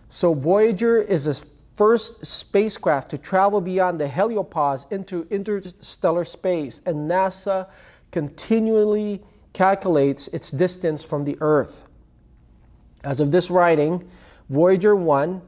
So, 0.09 0.33
Voyager 0.33 0.99
is 0.99 1.25
the 1.25 1.45
first 1.75 2.25
spacecraft 2.25 3.09
to 3.11 3.17
travel 3.19 3.61
beyond 3.61 3.99
the 3.99 4.07
heliopause 4.07 4.91
into 4.91 5.27
interstellar 5.29 6.25
space, 6.25 6.81
and 6.87 7.09
NASA 7.09 7.67
continually 8.11 9.21
calculates 9.53 10.27
its 10.29 10.49
distance 10.49 11.03
from 11.03 11.23
the 11.23 11.37
Earth. 11.41 11.87
As 13.03 13.19
of 13.19 13.31
this 13.31 13.51
writing, 13.51 14.07
Voyager 14.49 14.95
1 14.95 15.41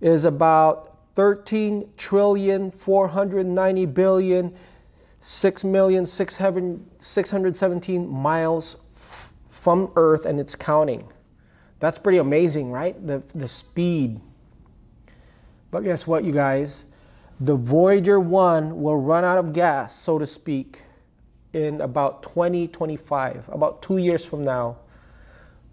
is 0.00 0.24
about 0.24 0.98
13 1.14 1.88
trillion 1.96 2.70
490 2.70 3.86
billion 3.86 4.54
6 5.20 5.64
million 5.64 6.04
617 6.04 8.08
miles 8.08 8.76
from 9.50 9.92
earth 9.94 10.26
and 10.26 10.40
it's 10.40 10.56
counting. 10.56 11.06
That's 11.78 11.98
pretty 11.98 12.18
amazing 12.18 12.72
right? 12.72 13.06
The, 13.06 13.22
the 13.34 13.46
speed. 13.46 14.20
But 15.70 15.84
guess 15.84 16.06
what 16.06 16.24
you 16.24 16.32
guys? 16.32 16.86
The 17.40 17.54
voyager 17.54 18.20
1 18.20 18.82
will 18.82 18.96
run 18.96 19.24
out 19.24 19.38
of 19.38 19.52
gas 19.52 19.94
so 19.94 20.18
to 20.18 20.26
speak 20.26 20.82
in 21.52 21.82
about 21.82 22.22
2025 22.22 23.50
about 23.50 23.82
two 23.82 23.98
years 23.98 24.24
from 24.24 24.42
now 24.42 24.78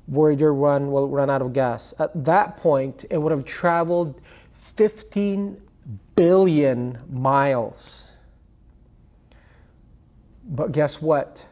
voyager 0.09 0.53
1 0.53 0.91
will 0.91 1.07
run 1.07 1.29
out 1.29 1.41
of 1.41 1.53
gas 1.53 1.93
at 1.99 2.11
that 2.25 2.57
point 2.57 3.05
it 3.09 3.17
would 3.17 3.31
have 3.31 3.45
traveled 3.45 4.21
15 4.79 5.59
billion 6.15 6.97
miles. 7.09 8.11
But 10.45 10.71
guess 10.71 11.01
what? 11.01 11.45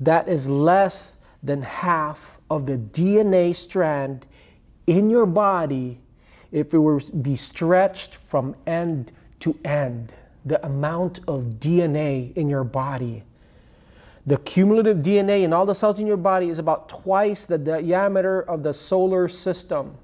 That 0.00 0.28
is 0.28 0.48
less 0.48 1.18
than 1.42 1.62
half 1.62 2.38
of 2.50 2.66
the 2.66 2.78
DNA 2.78 3.54
strand 3.54 4.26
in 4.86 5.10
your 5.10 5.26
body 5.26 6.00
if 6.52 6.74
it 6.74 6.78
were 6.78 7.00
to 7.00 7.12
be 7.16 7.36
stretched 7.36 8.14
from 8.14 8.56
end 8.66 9.12
to 9.40 9.58
end. 9.64 10.14
The 10.44 10.64
amount 10.64 11.20
of 11.28 11.60
DNA 11.60 12.34
in 12.36 12.48
your 12.48 12.64
body. 12.64 13.24
The 14.26 14.38
cumulative 14.38 14.98
DNA 14.98 15.42
in 15.44 15.52
all 15.52 15.64
the 15.64 15.74
cells 15.74 16.00
in 16.00 16.06
your 16.06 16.16
body 16.16 16.48
is 16.48 16.58
about 16.58 16.88
twice 16.88 17.46
the 17.46 17.58
diameter 17.58 18.42
of 18.42 18.62
the 18.62 18.72
solar 18.74 19.28
system. 19.28 19.96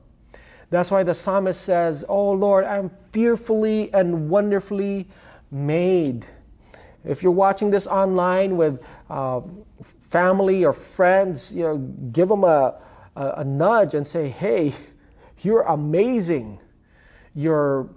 That's 0.70 0.90
why 0.90 1.02
the 1.02 1.12
psalmist 1.12 1.60
says, 1.60 2.04
Oh 2.08 2.30
Lord, 2.30 2.64
I'm 2.64 2.90
fearfully 3.12 3.92
and 3.92 4.30
wonderfully 4.30 5.08
made. 5.50 6.24
If 7.04 7.22
you're 7.22 7.32
watching 7.32 7.70
this 7.70 7.86
online 7.86 8.56
with 8.56 8.82
uh, 9.10 9.40
family 10.00 10.64
or 10.64 10.72
friends, 10.72 11.52
you 11.52 11.64
know, 11.64 11.76
give 12.12 12.28
them 12.28 12.44
a, 12.44 12.80
a, 13.16 13.28
a 13.38 13.44
nudge 13.44 13.94
and 13.94 14.06
say, 14.06 14.28
Hey, 14.28 14.72
you're 15.42 15.62
amazing. 15.62 16.60
You're 17.34 17.88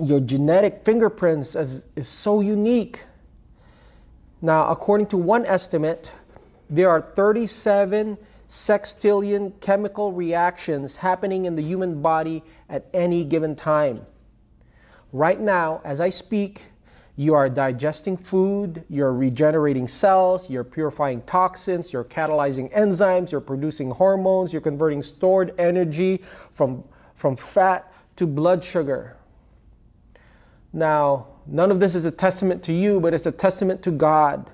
your 0.00 0.20
genetic 0.20 0.84
fingerprints 0.84 1.54
is, 1.54 1.84
is 1.96 2.08
so 2.08 2.40
unique. 2.40 3.04
Now, 4.44 4.68
according 4.68 5.06
to 5.08 5.16
one 5.16 5.46
estimate, 5.46 6.10
there 6.68 6.90
are 6.90 7.00
37 7.00 8.18
sextillion 8.48 9.52
chemical 9.60 10.12
reactions 10.12 10.96
happening 10.96 11.44
in 11.44 11.54
the 11.54 11.62
human 11.62 12.02
body 12.02 12.42
at 12.68 12.86
any 12.92 13.24
given 13.24 13.54
time. 13.54 14.04
Right 15.12 15.40
now, 15.40 15.80
as 15.84 16.00
I 16.00 16.10
speak, 16.10 16.64
you 17.14 17.34
are 17.34 17.48
digesting 17.48 18.16
food, 18.16 18.84
you're 18.88 19.12
regenerating 19.12 19.86
cells, 19.86 20.50
you're 20.50 20.64
purifying 20.64 21.22
toxins, 21.22 21.92
you're 21.92 22.04
catalyzing 22.04 22.72
enzymes, 22.72 23.30
you're 23.30 23.40
producing 23.40 23.90
hormones, 23.90 24.52
you're 24.52 24.62
converting 24.62 25.02
stored 25.02 25.54
energy 25.56 26.20
from, 26.50 26.82
from 27.14 27.36
fat 27.36 27.92
to 28.16 28.26
blood 28.26 28.64
sugar. 28.64 29.16
Now, 30.72 31.28
none 31.46 31.70
of 31.70 31.80
this 31.80 31.94
is 31.94 32.04
a 32.04 32.10
testament 32.10 32.62
to 32.64 32.72
you, 32.72 33.00
but 33.00 33.14
it's 33.14 33.26
a 33.26 33.32
testament 33.32 33.82
to 33.82 33.90
God. 33.90 34.50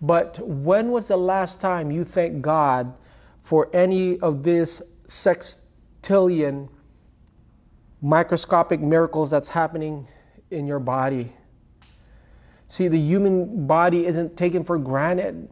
But 0.00 0.38
when 0.40 0.90
was 0.90 1.08
the 1.08 1.16
last 1.16 1.60
time 1.60 1.90
you 1.90 2.04
thanked 2.04 2.42
God 2.42 2.92
for 3.42 3.68
any 3.72 4.18
of 4.20 4.42
this 4.42 4.82
sextillion 5.06 6.68
microscopic 8.00 8.80
miracles 8.80 9.30
that's 9.30 9.48
happening 9.48 10.08
in 10.50 10.66
your 10.66 10.80
body? 10.80 11.32
See, 12.66 12.88
the 12.88 12.98
human 12.98 13.66
body 13.66 14.06
isn't 14.06 14.36
taken 14.36 14.64
for 14.64 14.78
granted. 14.78 15.48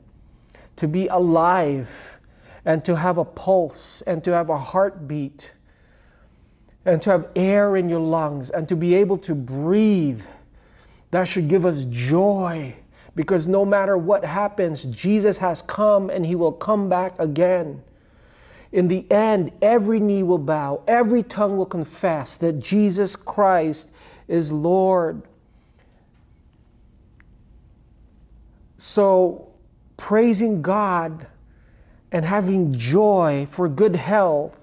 To 0.77 0.89
be 0.89 1.07
alive 1.09 2.19
and 2.65 2.85
to 2.87 2.97
have 2.97 3.19
a 3.19 3.25
pulse 3.25 4.03
and 4.03 4.25
to 4.25 4.33
have 4.33 4.51
a 4.51 4.59
heartbeat 4.59 5.53
and 6.85 7.01
to 7.03 7.11
have 7.11 7.29
air 7.37 7.77
in 7.77 7.89
your 7.89 8.01
lungs 8.01 8.51
and 8.51 8.69
to 8.69 8.77
be 8.77 8.95
able 8.95 9.19
to 9.19 9.35
breathe, 9.35 10.23
that 11.11 11.25
should 11.25 11.49
give 11.49 11.67
us 11.67 11.85
joy 11.87 12.75
because 13.15 13.49
no 13.49 13.65
matter 13.65 13.99
what 13.99 14.25
happens, 14.25 14.85
Jesus 14.85 15.39
has 15.39 15.63
come 15.63 16.11
and 16.11 16.25
he 16.25 16.35
will 16.35 16.53
come 16.53 16.89
back 16.89 17.19
again. 17.19 17.83
In 18.73 18.87
the 18.87 19.11
end, 19.11 19.53
every 19.61 19.99
knee 19.99 20.23
will 20.23 20.39
bow, 20.39 20.83
every 20.87 21.25
tongue 21.25 21.57
will 21.57 21.67
confess 21.67 22.37
that 22.37 22.61
Jesus 22.61 23.17
Christ 23.17 23.91
is 24.29 24.53
Lord. 24.53 25.23
So, 28.77 29.49
praising 29.97 30.63
God 30.63 31.27
and 32.13 32.25
having 32.25 32.73
joy 32.73 33.47
for 33.51 33.69
good 33.69 33.97
health 33.97 34.60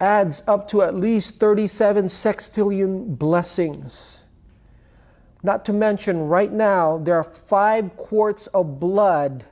adds 0.00 0.42
up 0.46 0.68
to 0.68 0.82
at 0.82 0.94
least 0.94 1.40
37 1.40 2.06
sextillion 2.06 3.18
blessings. 3.18 4.22
Not 5.42 5.64
to 5.66 5.72
mention, 5.72 6.28
right 6.28 6.52
now, 6.52 6.98
there 6.98 7.16
are 7.16 7.24
five 7.24 7.96
quarts 7.96 8.48
of 8.48 8.80
blood 8.80 9.44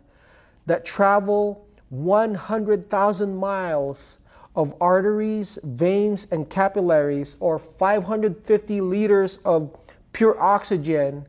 that 0.66 0.84
travel 0.84 1.66
100,000 1.90 3.36
miles 3.36 4.18
of 4.56 4.74
arteries, 4.80 5.58
veins, 5.62 6.26
and 6.32 6.48
capillaries, 6.48 7.36
or 7.40 7.58
550 7.58 8.80
liters 8.80 9.38
of 9.44 9.76
pure 10.12 10.40
oxygen. 10.40 11.26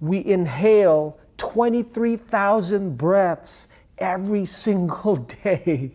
We 0.00 0.24
inhale 0.24 1.18
23,000 1.38 2.98
breaths 2.98 3.68
every 3.98 4.44
single 4.64 5.16
day. 5.16 5.92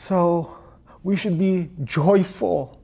So 0.00 0.56
we 1.02 1.14
should 1.14 1.38
be 1.38 1.68
joyful 1.84 2.80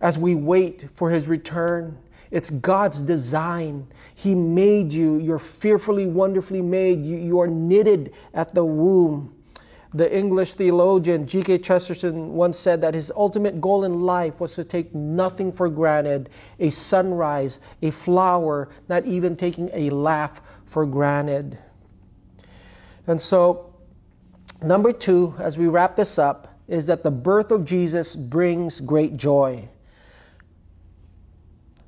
as 0.00 0.16
we 0.16 0.34
wait 0.34 0.88
for 0.94 1.10
his 1.10 1.28
return. 1.28 1.98
It's 2.30 2.48
God's 2.48 3.02
design. 3.02 3.86
He 4.14 4.34
made 4.34 4.90
you. 4.90 5.18
You're 5.18 5.38
fearfully, 5.38 6.06
wonderfully 6.06 6.62
made. 6.62 7.02
You, 7.02 7.18
you 7.18 7.40
are 7.40 7.46
knitted 7.46 8.14
at 8.32 8.54
the 8.54 8.64
womb. 8.64 9.34
The 9.92 10.10
English 10.16 10.54
theologian 10.54 11.26
G.K. 11.26 11.58
Chesterton 11.58 12.32
once 12.32 12.58
said 12.58 12.80
that 12.80 12.94
his 12.94 13.12
ultimate 13.14 13.60
goal 13.60 13.84
in 13.84 14.00
life 14.00 14.40
was 14.40 14.54
to 14.54 14.64
take 14.64 14.94
nothing 14.94 15.52
for 15.52 15.68
granted 15.68 16.30
a 16.58 16.70
sunrise, 16.70 17.60
a 17.82 17.90
flower, 17.90 18.70
not 18.88 19.04
even 19.04 19.36
taking 19.36 19.68
a 19.74 19.90
laugh 19.90 20.40
for 20.64 20.86
granted. 20.86 21.58
And 23.06 23.20
so, 23.20 23.73
Number 24.64 24.92
two, 24.94 25.34
as 25.38 25.58
we 25.58 25.66
wrap 25.66 25.94
this 25.94 26.18
up, 26.18 26.48
is 26.68 26.86
that 26.86 27.02
the 27.02 27.10
birth 27.10 27.50
of 27.50 27.66
Jesus 27.66 28.16
brings 28.16 28.80
great 28.80 29.14
joy. 29.14 29.68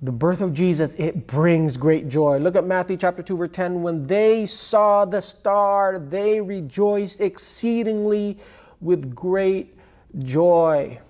The 0.02 0.12
birth 0.12 0.42
of 0.42 0.52
Jesus, 0.52 0.92
it 0.94 1.26
brings 1.26 1.78
great 1.78 2.06
joy. 2.10 2.36
Look 2.36 2.54
at 2.54 2.66
Matthew 2.66 2.98
chapter 2.98 3.22
2, 3.22 3.36
verse 3.38 3.50
10. 3.50 3.82
When 3.82 4.06
they 4.06 4.44
saw 4.44 5.06
the 5.06 5.22
star, 5.22 5.98
they 5.98 6.38
rejoiced 6.38 7.22
exceedingly 7.22 8.36
with 8.82 9.14
great 9.14 9.74
joy. 10.18 11.00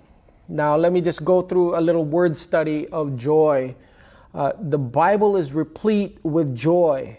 Now, 0.46 0.76
let 0.76 0.92
me 0.92 1.00
just 1.00 1.24
go 1.24 1.42
through 1.42 1.76
a 1.76 1.80
little 1.80 2.04
word 2.04 2.36
study 2.36 2.86
of 2.88 3.16
joy. 3.16 3.74
Uh, 4.32 4.52
the 4.60 4.78
Bible 4.78 5.36
is 5.36 5.52
replete 5.52 6.18
with 6.22 6.54
joy. 6.54 7.18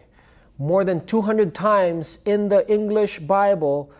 More 0.57 0.85
than 0.85 1.05
200 1.05 1.53
times 1.53 2.19
in 2.25 2.47
the 2.47 2.65
English 2.71 3.19
Bible, 3.19 3.91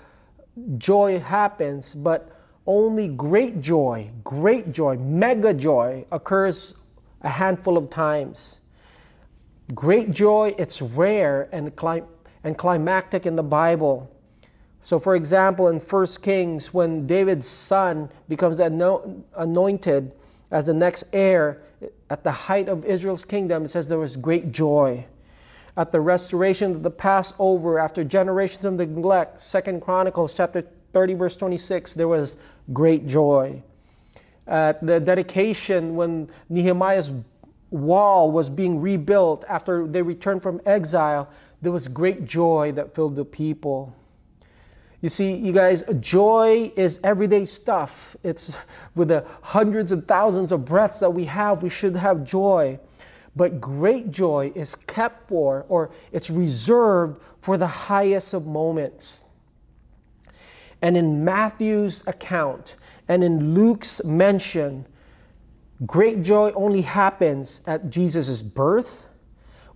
joy 0.78 1.20
happens, 1.20 1.94
but 1.94 2.32
only 2.66 3.08
great 3.08 3.62
joy, 3.62 4.10
great 4.24 4.72
joy, 4.72 4.98
mega 4.98 5.54
joy 5.54 6.06
occurs 6.12 6.76
a 7.22 7.30
handful 7.30 7.78
of 7.78 7.90
times. 7.90 8.60
Great 9.74 10.12
joy, 10.12 10.54
it's 10.58 10.82
rare 10.82 11.50
and, 11.52 11.76
clim- 11.76 12.06
and 12.44 12.58
climactic 12.58 13.26
in 13.26 13.36
the 13.36 13.44
Bible. 13.44 14.10
So, 14.82 15.00
for 15.00 15.16
example, 15.16 15.70
in 15.70 15.80
1 15.80 16.08
Kings, 16.22 16.74
when 16.74 17.08
David's 17.08 17.48
son 17.48 18.10
becomes 18.30 18.60
anointed 18.60 20.14
as 20.52 20.66
the 20.66 20.74
next 20.74 21.06
heir 21.14 21.62
at 22.10 22.24
the 22.24 22.32
height 22.32 22.70
of 22.70 22.86
Israel's 22.86 23.26
kingdom, 23.26 23.66
it 23.66 23.70
says 23.70 23.88
there 23.88 24.00
was 24.00 24.16
great 24.16 24.52
joy 24.52 25.06
at 25.78 25.92
the 25.92 26.02
restoration 26.02 26.72
of 26.72 26.84
the 26.84 26.90
Passover 26.90 27.78
after 27.78 28.04
generations 28.04 28.66
of 28.66 28.74
neglect, 28.74 29.40
Second 29.40 29.82
Chronicles 29.82 30.36
chapter 30.36 30.64
30, 30.94 31.14
verse 31.14 31.38
26, 31.38 31.94
there 31.94 32.08
was 32.08 32.38
great 32.74 33.06
joy. 33.06 33.62
At 34.48 34.84
the 34.86 35.00
dedication, 35.00 35.96
when 35.96 36.30
Nehemiah's 36.50 37.12
wall 37.70 38.32
was 38.32 38.50
being 38.50 38.82
rebuilt 38.82 39.46
after 39.48 39.86
they 39.86 40.02
returned 40.02 40.42
from 40.42 40.60
exile, 40.66 41.30
there 41.62 41.72
was 41.72 41.88
great 41.88 42.26
joy 42.26 42.72
that 42.72 42.96
filled 42.96 43.16
the 43.16 43.26
people. 43.26 43.94
You 45.02 45.10
see, 45.10 45.36
you 45.36 45.52
guys, 45.52 45.84
joy 46.00 46.72
is 46.76 47.00
everyday 47.04 47.46
stuff. 47.46 48.16
It's 48.24 48.58
with 48.96 49.10
the 49.10 49.26
hundreds 49.44 49.92
of 49.92 50.08
thousands 50.08 50.52
of 50.52 50.66
breaths 50.66 51.00
that 51.02 51.12
we 51.12 51.26
have, 51.26 51.62
we 51.62 51.70
should 51.70 51.96
have 51.96 52.24
joy. 52.24 52.80
But 53.38 53.62
great 53.62 54.10
joy 54.10 54.52
is 54.56 54.74
kept 54.74 55.30
for, 55.30 55.66
or 55.70 55.92
it's 56.12 56.32
reserved 56.32 57.22
for 57.40 57.56
the 57.56 57.68
highest 57.68 58.34
of 58.34 58.48
moments. 58.48 59.24
And 60.82 60.98
in 60.98 61.24
Matthew's 61.24 62.06
account 62.08 62.78
and 63.08 63.24
in 63.24 63.54
Luke's 63.54 64.04
mention, 64.04 64.88
great 65.86 66.24
joy 66.24 66.52
only 66.54 66.82
happens 66.82 67.62
at 67.68 67.92
Jesus' 67.92 68.42
birth, 68.42 69.08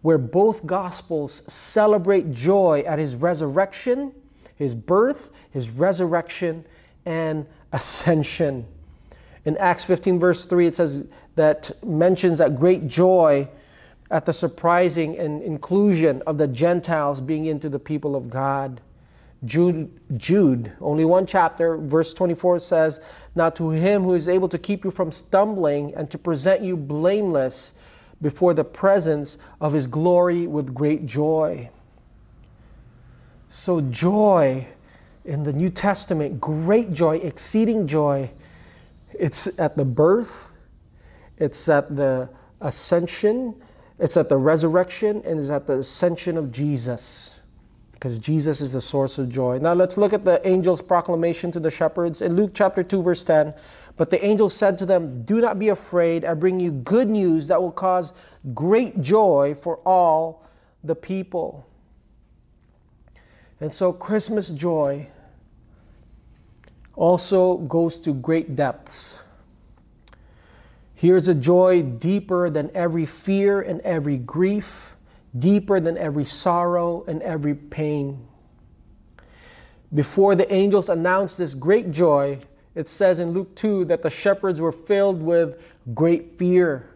where 0.02 0.17
both 0.17 0.65
Gospels 0.65 1.43
celebrate 1.47 2.32
joy 2.32 2.84
at 2.88 2.97
his 2.97 3.15
resurrection, 3.15 4.12
his 4.56 4.74
birth, 4.74 5.30
his 5.52 5.69
resurrection, 5.69 6.65
and 7.06 7.45
ascension. 7.71 8.65
In 9.45 9.56
Acts 9.58 9.84
15, 9.84 10.19
verse 10.19 10.45
3, 10.45 10.67
it 10.67 10.76
says 10.76 11.06
that 11.36 11.72
mentions 11.86 12.38
that 12.39 12.58
great 12.60 12.88
joy 12.88 13.48
at 14.10 14.26
the 14.26 14.34
surprising 14.34 15.17
and 15.17 15.41
inclusion 15.41 16.22
of 16.28 16.38
the 16.38 16.48
Gentiles 16.48 17.22
being 17.22 17.46
into 17.46 17.70
the 17.70 17.80
people 17.80 18.15
of 18.15 18.30
God. 18.30 18.82
Jude, 19.46 19.89
Jude, 20.17 20.72
only 20.82 21.06
one 21.06 21.26
chapter, 21.26 21.78
verse 21.78 22.13
24 22.13 22.60
says, 22.60 23.00
Now 23.34 23.50
to 23.52 23.72
him 23.72 24.04
who 24.04 24.13
is 24.13 24.30
able 24.30 24.50
to 24.50 24.58
keep 24.60 24.84
you 24.84 24.91
from 24.91 25.12
stumbling 25.12 25.96
and 25.96 26.12
to 26.12 26.17
present 26.17 26.62
you 26.62 26.78
blameless 26.78 27.74
before 28.22 28.54
the 28.54 28.63
presence 28.63 29.39
of 29.60 29.74
his 29.74 29.88
glory 29.88 30.46
with 30.46 30.76
great 30.76 31.06
joy. 31.06 31.70
So, 33.48 33.82
joy 33.82 34.67
in 35.26 35.44
the 35.44 35.52
New 35.52 35.70
Testament, 35.70 36.39
great 36.39 36.94
joy, 36.94 37.17
exceeding 37.17 37.88
joy, 37.88 38.30
it's 39.13 39.48
at 39.60 39.76
the 39.76 39.86
birth, 39.86 40.51
it's 41.41 41.67
at 41.67 41.95
the 41.95 42.30
ascension, 42.62 43.56
it's 43.99 44.15
at 44.15 44.30
the 44.30 44.38
resurrection 44.38 45.21
and 45.25 45.39
it's 45.39 45.49
at 45.49 45.67
the 45.67 45.80
ascension 45.80 46.38
of 46.38 46.51
Jesus. 46.51 47.39
because 48.01 48.17
Jesus 48.17 48.62
is 48.62 48.73
the 48.73 48.82
source 48.82 49.19
of 49.19 49.30
joy. 49.30 49.60
Now 49.60 49.73
let's 49.73 49.95
look 49.95 50.12
at 50.12 50.25
the 50.25 50.43
angel's 50.43 50.82
proclamation 50.82 51.51
to 51.51 51.60
the 51.60 51.69
shepherds 51.69 52.23
in 52.23 52.36
Luke 52.36 52.49
chapter 52.56 52.82
2 52.82 53.04
verse 53.04 53.23
10. 53.23 53.54
But 53.95 54.10
the 54.10 54.25
angel 54.25 54.49
said 54.49 54.75
to 54.80 54.88
them, 54.88 55.21
"Do 55.21 55.39
not 55.39 55.60
be 55.60 55.69
afraid. 55.69 56.25
I 56.25 56.34
bring 56.34 56.60
you 56.60 56.71
good 56.71 57.08
news 57.08 57.47
that 57.49 57.62
will 57.62 57.71
cause 57.71 58.13
great 58.56 59.01
joy 59.04 59.54
for 59.54 59.77
all 59.86 60.41
the 60.84 60.95
people." 60.95 61.63
And 63.60 63.71
so 63.71 63.93
Christmas 63.93 64.49
joy 64.49 65.08
also 66.95 67.58
goes 67.58 67.99
to 67.99 68.15
great 68.15 68.56
depths. 68.56 69.19
Here's 71.02 71.28
a 71.28 71.34
joy 71.34 71.82
deeper 71.82 72.52
than 72.52 72.70
every 72.76 73.08
fear 73.08 73.62
and 73.62 73.82
every 73.82 74.18
grief 74.18 74.96
deeper 75.40 75.80
than 75.80 75.98
every 75.98 76.26
sorrow 76.26 77.04
and 77.08 77.24
every 77.24 77.56
pain. 77.56 78.24
Before 79.96 80.36
the 80.36 80.54
angels 80.54 80.90
announced 80.90 81.40
this 81.40 81.56
great 81.56 81.90
joy, 81.90 82.38
it 82.76 82.88
says 82.88 83.18
in 83.18 83.32
Luke 83.32 83.56
2 83.56 83.86
that 83.86 84.04
the 84.04 84.12
shepherds 84.12 84.62
were 84.62 84.72
filled 84.72 85.24
with 85.24 85.64
great 85.96 86.38
fear. 86.38 86.88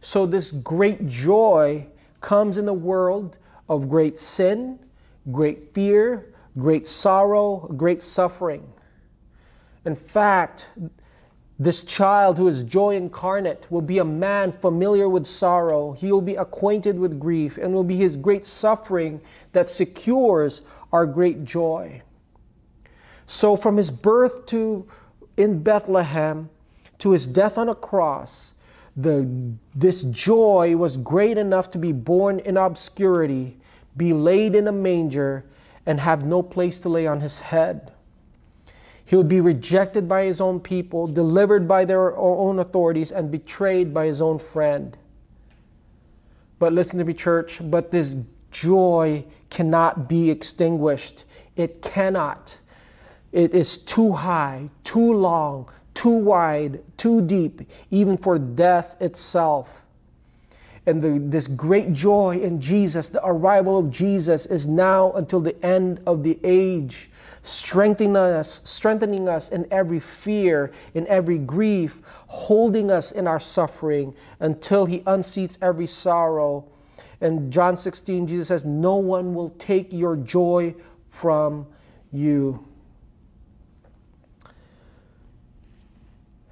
So, 0.00 0.26
this 0.26 0.50
great 0.50 1.06
joy 1.06 1.86
comes 2.20 2.58
in 2.58 2.66
the 2.66 2.74
world 2.74 3.38
of 3.68 3.88
great 3.88 4.18
sin, 4.18 4.80
great 5.30 5.72
fear, 5.72 6.34
great 6.58 6.88
sorrow, 6.88 7.72
great 7.76 8.02
suffering. 8.02 8.68
In 9.84 9.94
fact, 9.94 10.66
this 11.58 11.84
child 11.84 12.36
who 12.36 12.48
is 12.48 12.62
joy 12.62 12.96
incarnate 12.96 13.66
will 13.70 13.80
be 13.80 13.98
a 13.98 14.04
man 14.04 14.52
familiar 14.52 15.08
with 15.08 15.26
sorrow. 15.26 15.92
He 15.92 16.12
will 16.12 16.20
be 16.20 16.36
acquainted 16.36 16.98
with 16.98 17.18
grief 17.18 17.56
and 17.56 17.72
will 17.72 17.84
be 17.84 17.96
his 17.96 18.16
great 18.16 18.44
suffering 18.44 19.20
that 19.52 19.70
secures 19.70 20.62
our 20.92 21.06
great 21.06 21.44
joy. 21.44 22.02
So 23.24 23.56
from 23.56 23.76
his 23.76 23.90
birth 23.90 24.46
to 24.46 24.86
in 25.36 25.62
Bethlehem 25.62 26.48
to 26.98 27.10
his 27.10 27.26
death 27.26 27.58
on 27.58 27.68
a 27.68 27.74
cross, 27.74 28.54
the, 28.96 29.28
this 29.74 30.04
joy 30.04 30.76
was 30.76 30.96
great 30.96 31.36
enough 31.36 31.70
to 31.72 31.78
be 31.78 31.92
born 31.92 32.38
in 32.40 32.56
obscurity, 32.56 33.56
be 33.96 34.12
laid 34.12 34.54
in 34.54 34.68
a 34.68 34.72
manger, 34.72 35.44
and 35.84 36.00
have 36.00 36.24
no 36.24 36.42
place 36.42 36.80
to 36.80 36.88
lay 36.88 37.06
on 37.06 37.20
his 37.20 37.40
head. 37.40 37.92
He 39.06 39.14
would 39.14 39.28
be 39.28 39.40
rejected 39.40 40.08
by 40.08 40.24
his 40.24 40.40
own 40.40 40.58
people, 40.58 41.06
delivered 41.06 41.66
by 41.68 41.84
their 41.84 42.16
own 42.16 42.58
authorities, 42.58 43.12
and 43.12 43.30
betrayed 43.30 43.94
by 43.94 44.06
his 44.06 44.20
own 44.20 44.38
friend. 44.38 44.96
But 46.58 46.72
listen 46.72 46.98
to 46.98 47.04
me, 47.04 47.14
church, 47.14 47.60
but 47.62 47.92
this 47.92 48.16
joy 48.50 49.24
cannot 49.48 50.08
be 50.08 50.28
extinguished. 50.28 51.24
It 51.54 51.82
cannot. 51.82 52.58
It 53.30 53.54
is 53.54 53.78
too 53.78 54.10
high, 54.10 54.70
too 54.82 55.12
long, 55.12 55.68
too 55.94 56.10
wide, 56.10 56.82
too 56.96 57.22
deep, 57.22 57.62
even 57.92 58.16
for 58.16 58.40
death 58.40 58.96
itself. 59.00 59.82
And 60.86 61.00
the, 61.00 61.18
this 61.18 61.46
great 61.46 61.92
joy 61.92 62.38
in 62.38 62.60
Jesus, 62.60 63.08
the 63.08 63.24
arrival 63.24 63.78
of 63.78 63.90
Jesus, 63.90 64.46
is 64.46 64.66
now 64.66 65.12
until 65.12 65.40
the 65.40 65.64
end 65.64 66.00
of 66.06 66.24
the 66.24 66.38
age 66.42 67.10
strengthening 67.46 68.16
us, 68.16 68.60
strengthening 68.64 69.28
us 69.28 69.48
in 69.50 69.66
every 69.70 70.00
fear, 70.00 70.72
in 70.94 71.06
every 71.06 71.38
grief, 71.38 72.02
holding 72.26 72.90
us 72.90 73.12
in 73.12 73.26
our 73.26 73.40
suffering 73.40 74.14
until 74.40 74.84
He 74.84 75.00
unseats 75.00 75.58
every 75.62 75.86
sorrow. 75.86 76.64
And 77.20 77.52
John 77.52 77.76
16, 77.76 78.26
Jesus 78.26 78.48
says, 78.48 78.64
No 78.64 78.96
one 78.96 79.34
will 79.34 79.50
take 79.50 79.92
your 79.92 80.16
joy 80.16 80.74
from 81.08 81.66
you. 82.12 82.64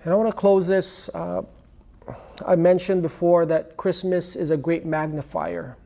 And 0.04 0.12
I 0.12 0.16
want 0.16 0.30
to 0.30 0.36
close 0.36 0.66
this. 0.66 1.08
Uh, 1.14 1.42
I 2.46 2.56
mentioned 2.56 3.02
before 3.02 3.46
that 3.46 3.76
Christmas 3.76 4.36
is 4.36 4.50
a 4.50 4.56
great 4.56 4.84
magnifier. 4.84 5.76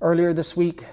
Earlier 0.00 0.32
this 0.32 0.56
week, 0.56 0.86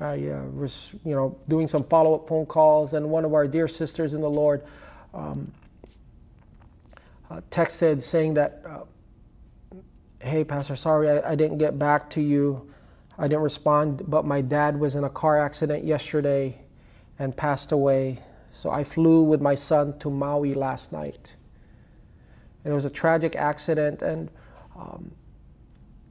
I 0.00 0.28
uh, 0.28 0.42
was, 0.54 0.92
you 1.04 1.14
know, 1.14 1.36
doing 1.48 1.66
some 1.66 1.84
follow-up 1.84 2.28
phone 2.28 2.46
calls, 2.46 2.92
and 2.92 3.10
one 3.10 3.24
of 3.24 3.34
our 3.34 3.46
dear 3.46 3.66
sisters 3.66 4.14
in 4.14 4.20
the 4.20 4.30
Lord 4.30 4.64
um, 5.12 5.52
uh, 7.30 7.40
texted 7.50 8.02
saying 8.02 8.34
that, 8.34 8.62
uh, 8.64 9.76
"Hey, 10.20 10.44
Pastor, 10.44 10.76
sorry 10.76 11.10
I, 11.10 11.32
I, 11.32 11.34
didn't 11.34 11.58
get 11.58 11.78
back 11.78 12.10
to 12.10 12.20
you. 12.20 12.72
I 13.18 13.26
didn't 13.26 13.42
respond, 13.42 14.02
but 14.06 14.24
my 14.24 14.40
dad 14.40 14.78
was 14.78 14.94
in 14.94 15.04
a 15.04 15.10
car 15.10 15.40
accident 15.40 15.84
yesterday 15.84 16.60
and 17.18 17.36
passed 17.36 17.72
away. 17.72 18.20
So 18.52 18.70
I 18.70 18.84
flew 18.84 19.24
with 19.24 19.40
my 19.40 19.54
son 19.54 19.98
to 19.98 20.10
Maui 20.10 20.54
last 20.54 20.92
night. 20.92 21.34
And 22.64 22.72
it 22.72 22.74
was 22.74 22.84
a 22.84 22.90
tragic 22.90 23.36
accident, 23.36 24.02
and." 24.02 24.30
Um, 24.76 25.10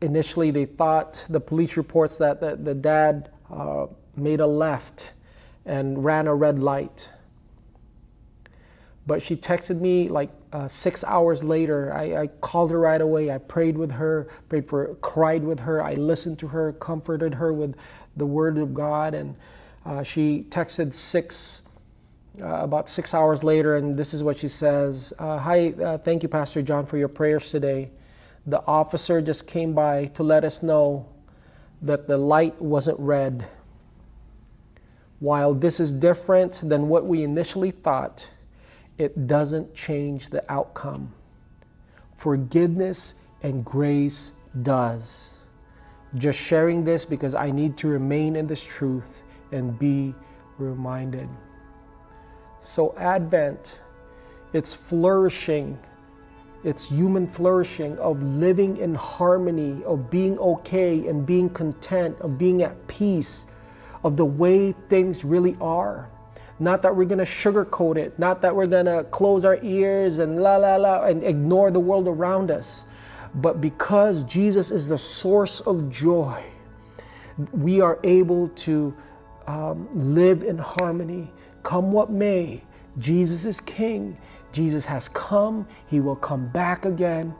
initially, 0.01 0.51
they 0.51 0.65
thought 0.65 1.25
the 1.29 1.39
police 1.39 1.77
reports 1.77 2.17
that 2.17 2.39
the, 2.39 2.55
the 2.55 2.73
dad 2.73 3.31
uh, 3.51 3.87
made 4.15 4.39
a 4.39 4.47
left 4.47 5.13
and 5.65 6.03
ran 6.03 6.27
a 6.27 6.35
red 6.35 6.59
light. 6.59 7.11
But 9.05 9.21
she 9.21 9.37
texted 9.37 9.79
me 9.79 10.09
like 10.09 10.29
uh, 10.51 10.67
six 10.67 11.03
hours 11.03 11.43
later. 11.43 11.93
I, 11.93 12.23
I, 12.23 12.27
called 12.27 12.71
her 12.71 12.79
right 12.79 12.99
away. 12.99 13.31
I 13.31 13.37
prayed 13.37 13.77
with 13.77 13.91
her, 13.91 14.27
prayed 14.49 14.67
for, 14.67 14.95
cried 14.95 15.43
with 15.43 15.59
her. 15.61 15.81
I 15.81 15.93
listened 15.93 16.39
to 16.39 16.47
her, 16.47 16.73
comforted 16.73 17.33
her 17.33 17.53
with 17.53 17.75
the 18.17 18.25
word 18.25 18.57
of 18.57 18.73
God. 18.73 19.13
And 19.13 19.35
uh, 19.85 20.03
she 20.03 20.45
texted 20.49 20.93
six, 20.93 21.61
uh, 22.41 22.47
about 22.47 22.89
six 22.89 23.13
hours 23.13 23.43
later, 23.43 23.77
and 23.77 23.95
this 23.95 24.13
is 24.13 24.23
what 24.23 24.37
she 24.37 24.49
says 24.49 25.13
uh, 25.19 25.37
Hi, 25.37 25.69
uh, 25.69 25.97
thank 25.97 26.23
you, 26.23 26.29
Pastor 26.29 26.61
John, 26.61 26.85
for 26.85 26.97
your 26.97 27.07
prayers 27.07 27.49
today. 27.49 27.89
The 28.45 28.61
officer 28.65 29.21
just 29.21 29.47
came 29.47 29.73
by 29.73 30.05
to 30.07 30.23
let 30.23 30.43
us 30.43 30.63
know 30.63 31.07
that 31.81 32.07
the 32.07 32.17
light 32.17 32.59
wasn't 32.61 32.99
red. 32.99 33.47
While 35.19 35.53
this 35.53 35.79
is 35.79 35.93
different 35.93 36.67
than 36.67 36.89
what 36.89 37.05
we 37.05 37.23
initially 37.23 37.71
thought, 37.71 38.29
it 38.97 39.27
doesn't 39.27 39.73
change 39.73 40.29
the 40.29 40.43
outcome. 40.51 41.13
Forgiveness 42.17 43.15
and 43.43 43.63
grace 43.63 44.31
does. 44.63 45.33
Just 46.15 46.39
sharing 46.39 46.83
this 46.83 47.05
because 47.05 47.35
I 47.35 47.51
need 47.51 47.77
to 47.77 47.87
remain 47.87 48.35
in 48.35 48.47
this 48.47 48.63
truth 48.63 49.23
and 49.51 49.77
be 49.77 50.15
reminded. 50.57 51.29
So, 52.59 52.95
Advent, 52.97 53.79
it's 54.53 54.73
flourishing 54.73 55.77
it's 56.67 56.89
human 56.89 57.25
flourishing, 57.25 57.97
of 57.97 58.21
living 58.21 58.75
in 58.75 58.93
harmony, 58.93 59.81
of 59.85 60.11
being 60.11 60.37
okay 60.37 61.07
and 61.07 61.25
being 61.25 61.49
content, 61.49 62.19
of 62.19 62.37
being 62.37 62.61
at 62.61 62.87
peace, 62.87 63.45
of 64.03 64.17
the 64.17 64.25
way 64.25 64.73
things 64.89 65.23
really 65.23 65.55
are. 65.61 66.09
Not 66.59 66.81
that 66.81 66.93
we're 66.93 67.05
going 67.05 67.19
to 67.19 67.23
sugarcoat 67.23 67.95
it, 67.95 68.19
not 68.19 68.41
that 68.41 68.53
we're 68.53 68.67
going 68.67 68.87
to 68.87 69.05
close 69.11 69.45
our 69.45 69.57
ears 69.63 70.19
and 70.19 70.41
la 70.41 70.57
la 70.57 70.75
la 70.75 71.05
and 71.05 71.23
ignore 71.23 71.71
the 71.71 71.79
world 71.79 72.05
around 72.05 72.51
us, 72.51 72.83
but 73.35 73.61
because 73.61 74.25
Jesus 74.25 74.69
is 74.69 74.89
the 74.89 74.97
source 74.97 75.61
of 75.61 75.89
joy, 75.89 76.43
we 77.53 77.79
are 77.79 77.97
able 78.03 78.49
to 78.49 78.93
um, 79.47 79.87
live 79.93 80.43
in 80.43 80.57
harmony. 80.57 81.31
Come 81.63 81.93
what 81.93 82.09
may, 82.09 82.61
Jesus 82.99 83.45
is 83.45 83.61
King 83.61 84.17
Jesus 84.57 84.87
has 84.87 85.07
come, 85.09 85.67
He 85.85 85.99
will 85.99 86.15
come 86.15 86.47
back 86.47 86.85
again. 86.85 87.35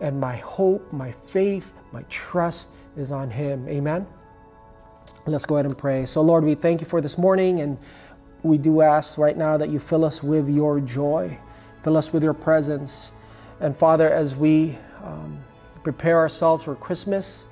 And 0.00 0.20
my 0.20 0.36
hope, 0.36 0.92
my 0.92 1.10
faith, 1.10 1.72
my 1.90 2.02
trust 2.08 2.68
is 2.96 3.10
on 3.10 3.30
Him. 3.30 3.68
Amen. 3.68 4.06
Let's 5.26 5.44
go 5.44 5.56
ahead 5.56 5.66
and 5.66 5.76
pray. 5.76 6.06
So, 6.06 6.22
Lord, 6.22 6.44
we 6.44 6.54
thank 6.54 6.80
you 6.80 6.86
for 6.86 7.00
this 7.00 7.18
morning, 7.18 7.62
and 7.62 7.76
we 8.44 8.58
do 8.58 8.80
ask 8.80 9.18
right 9.18 9.36
now 9.36 9.56
that 9.56 9.70
you 9.70 9.80
fill 9.80 10.04
us 10.04 10.22
with 10.22 10.48
your 10.48 10.78
joy, 10.78 11.36
fill 11.82 11.96
us 11.96 12.12
with 12.12 12.22
your 12.22 12.34
presence. 12.34 13.10
And 13.58 13.76
Father, 13.76 14.08
as 14.08 14.36
we 14.36 14.78
um, 15.02 15.42
prepare 15.82 16.16
ourselves 16.16 16.62
for 16.62 16.76
Christmas, 16.76 17.46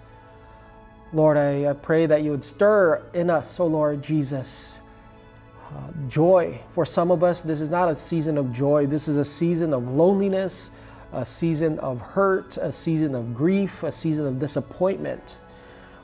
Lord, 1.12 1.36
I, 1.36 1.68
I 1.70 1.72
pray 1.72 2.06
that 2.06 2.22
you 2.22 2.30
would 2.30 2.44
stir 2.44 3.02
in 3.12 3.28
us, 3.28 3.58
oh 3.58 3.66
Lord 3.66 4.04
Jesus, 4.04 4.73
uh, 5.72 6.08
joy. 6.08 6.58
For 6.74 6.84
some 6.84 7.10
of 7.10 7.22
us, 7.22 7.42
this 7.42 7.60
is 7.60 7.70
not 7.70 7.88
a 7.88 7.96
season 7.96 8.38
of 8.38 8.52
joy. 8.52 8.86
This 8.86 9.08
is 9.08 9.16
a 9.16 9.24
season 9.24 9.72
of 9.72 9.92
loneliness, 9.92 10.70
a 11.12 11.24
season 11.24 11.78
of 11.78 12.00
hurt, 12.00 12.56
a 12.56 12.72
season 12.72 13.14
of 13.14 13.34
grief, 13.34 13.82
a 13.82 13.92
season 13.92 14.26
of 14.26 14.38
disappointment. 14.38 15.38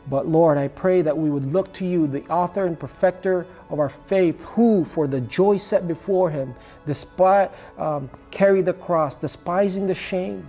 But 0.08 0.26
Lord, 0.26 0.58
I 0.58 0.68
pray 0.68 1.02
that 1.02 1.16
we 1.16 1.30
would 1.30 1.44
look 1.44 1.72
to 1.74 1.86
you, 1.86 2.06
the 2.06 2.24
author 2.28 2.66
and 2.66 2.78
perfecter 2.78 3.46
of 3.68 3.78
our 3.78 3.88
faith, 3.88 4.42
who, 4.44 4.84
for 4.84 5.06
the 5.06 5.20
joy 5.20 5.56
set 5.56 5.86
before 5.86 6.30
him, 6.30 6.54
despite 6.86 7.50
um, 7.78 8.08
carried 8.30 8.64
the 8.64 8.72
cross, 8.72 9.18
despising 9.18 9.86
the 9.86 9.94
shame. 9.94 10.48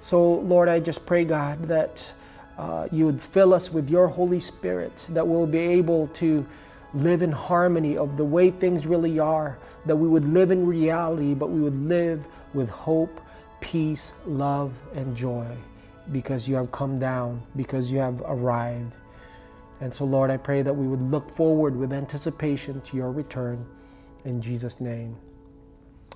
So, 0.00 0.34
Lord, 0.34 0.68
I 0.68 0.80
just 0.80 1.06
pray, 1.06 1.24
God, 1.24 1.66
that 1.66 2.14
uh, 2.58 2.88
you 2.92 3.06
would 3.06 3.22
fill 3.22 3.54
us 3.54 3.72
with 3.72 3.88
your 3.88 4.06
Holy 4.06 4.38
Spirit, 4.38 5.06
that 5.10 5.26
we'll 5.26 5.46
be 5.46 5.58
able 5.58 6.08
to 6.08 6.46
live 6.94 7.22
in 7.22 7.32
harmony 7.32 7.96
of 7.96 8.16
the 8.16 8.24
way 8.24 8.50
things 8.50 8.86
really 8.86 9.18
are, 9.18 9.58
that 9.86 9.96
we 9.96 10.08
would 10.08 10.24
live 10.28 10.50
in 10.50 10.66
reality, 10.66 11.34
but 11.34 11.50
we 11.50 11.60
would 11.60 11.78
live 11.88 12.26
with 12.54 12.68
hope, 12.68 13.20
peace, 13.60 14.12
love, 14.26 14.72
and 14.94 15.16
joy 15.16 15.46
because 16.12 16.48
you 16.48 16.54
have 16.54 16.70
come 16.70 16.98
down, 16.98 17.42
because 17.56 17.90
you 17.90 17.98
have 17.98 18.20
arrived. 18.26 18.96
And 19.80 19.92
so, 19.92 20.04
Lord, 20.04 20.30
I 20.30 20.36
pray 20.36 20.62
that 20.62 20.72
we 20.72 20.86
would 20.86 21.02
look 21.02 21.30
forward 21.30 21.76
with 21.76 21.92
anticipation 21.92 22.80
to 22.82 22.96
your 22.96 23.10
return. 23.10 23.64
In 24.24 24.40
Jesus' 24.40 24.80
name. 24.80 25.16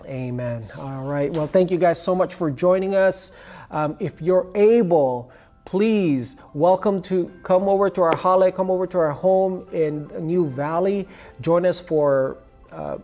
Amen. 0.07 0.67
All 0.79 1.05
right. 1.05 1.33
Well, 1.33 1.47
thank 1.49 1.71
you 1.71 1.77
guys 1.77 2.01
so 2.01 2.15
much 2.15 2.35
for 2.35 2.51
joining 2.51 2.95
us. 2.95 3.33
Um, 3.71 3.97
if 3.99 4.23
you're 4.23 4.51
able, 4.55 5.33
please 5.69 6.37
welcome 6.55 7.03
to 7.03 7.31
come 7.43 7.69
over 7.69 7.91
to 7.91 8.01
our 8.01 8.17
holiday, 8.17 8.51
come 8.51 8.71
over 8.71 8.87
to 8.87 8.97
our 8.97 9.11
home 9.11 9.67
in 9.71 10.09
New 10.19 10.49
Valley. 10.49 11.07
Join 11.43 11.67
us 11.67 11.79
for 11.79 12.39
uh, 12.73 12.97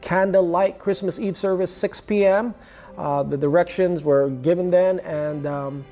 candlelight 0.00 0.78
Christmas 0.78 1.18
Eve 1.18 1.36
service, 1.36 1.72
6 1.72 2.00
p.m. 2.02 2.54
Uh, 2.96 3.24
the 3.24 3.36
directions 3.36 4.04
were 4.04 4.30
given 4.30 4.70
then, 4.70 5.00
and 5.00 5.48
um, 5.48 5.84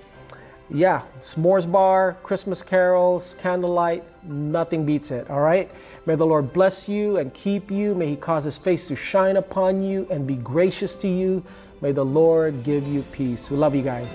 yeah, 0.71 1.03
s'mores 1.21 1.69
bar, 1.69 2.17
Christmas 2.23 2.63
carols, 2.63 3.35
candlelight, 3.41 4.05
nothing 4.23 4.87
beats 4.87 5.11
it. 5.11 5.29
All 5.31 5.41
right. 5.41 5.69
May 6.07 6.15
the 6.15 6.25
Lord 6.25 6.53
bless 6.53 6.89
you 6.89 7.17
and 7.17 7.35
keep 7.35 7.73
you. 7.73 7.97
May 7.97 8.11
He 8.11 8.17
cause 8.17 8.45
His 8.45 8.57
face 8.57 8.87
to 8.87 8.95
shine 8.95 9.37
upon 9.37 9.83
you 9.83 10.07
and 10.13 10.29
be 10.29 10.37
gracious 10.37 10.95
to 10.95 11.09
you. 11.09 11.43
May 11.81 11.91
the 11.91 12.05
Lord 12.05 12.63
give 12.63 12.87
you 12.87 13.03
peace. 13.11 13.51
We 13.51 13.57
love 13.57 13.75
you 13.75 13.83
guys. 13.83 14.13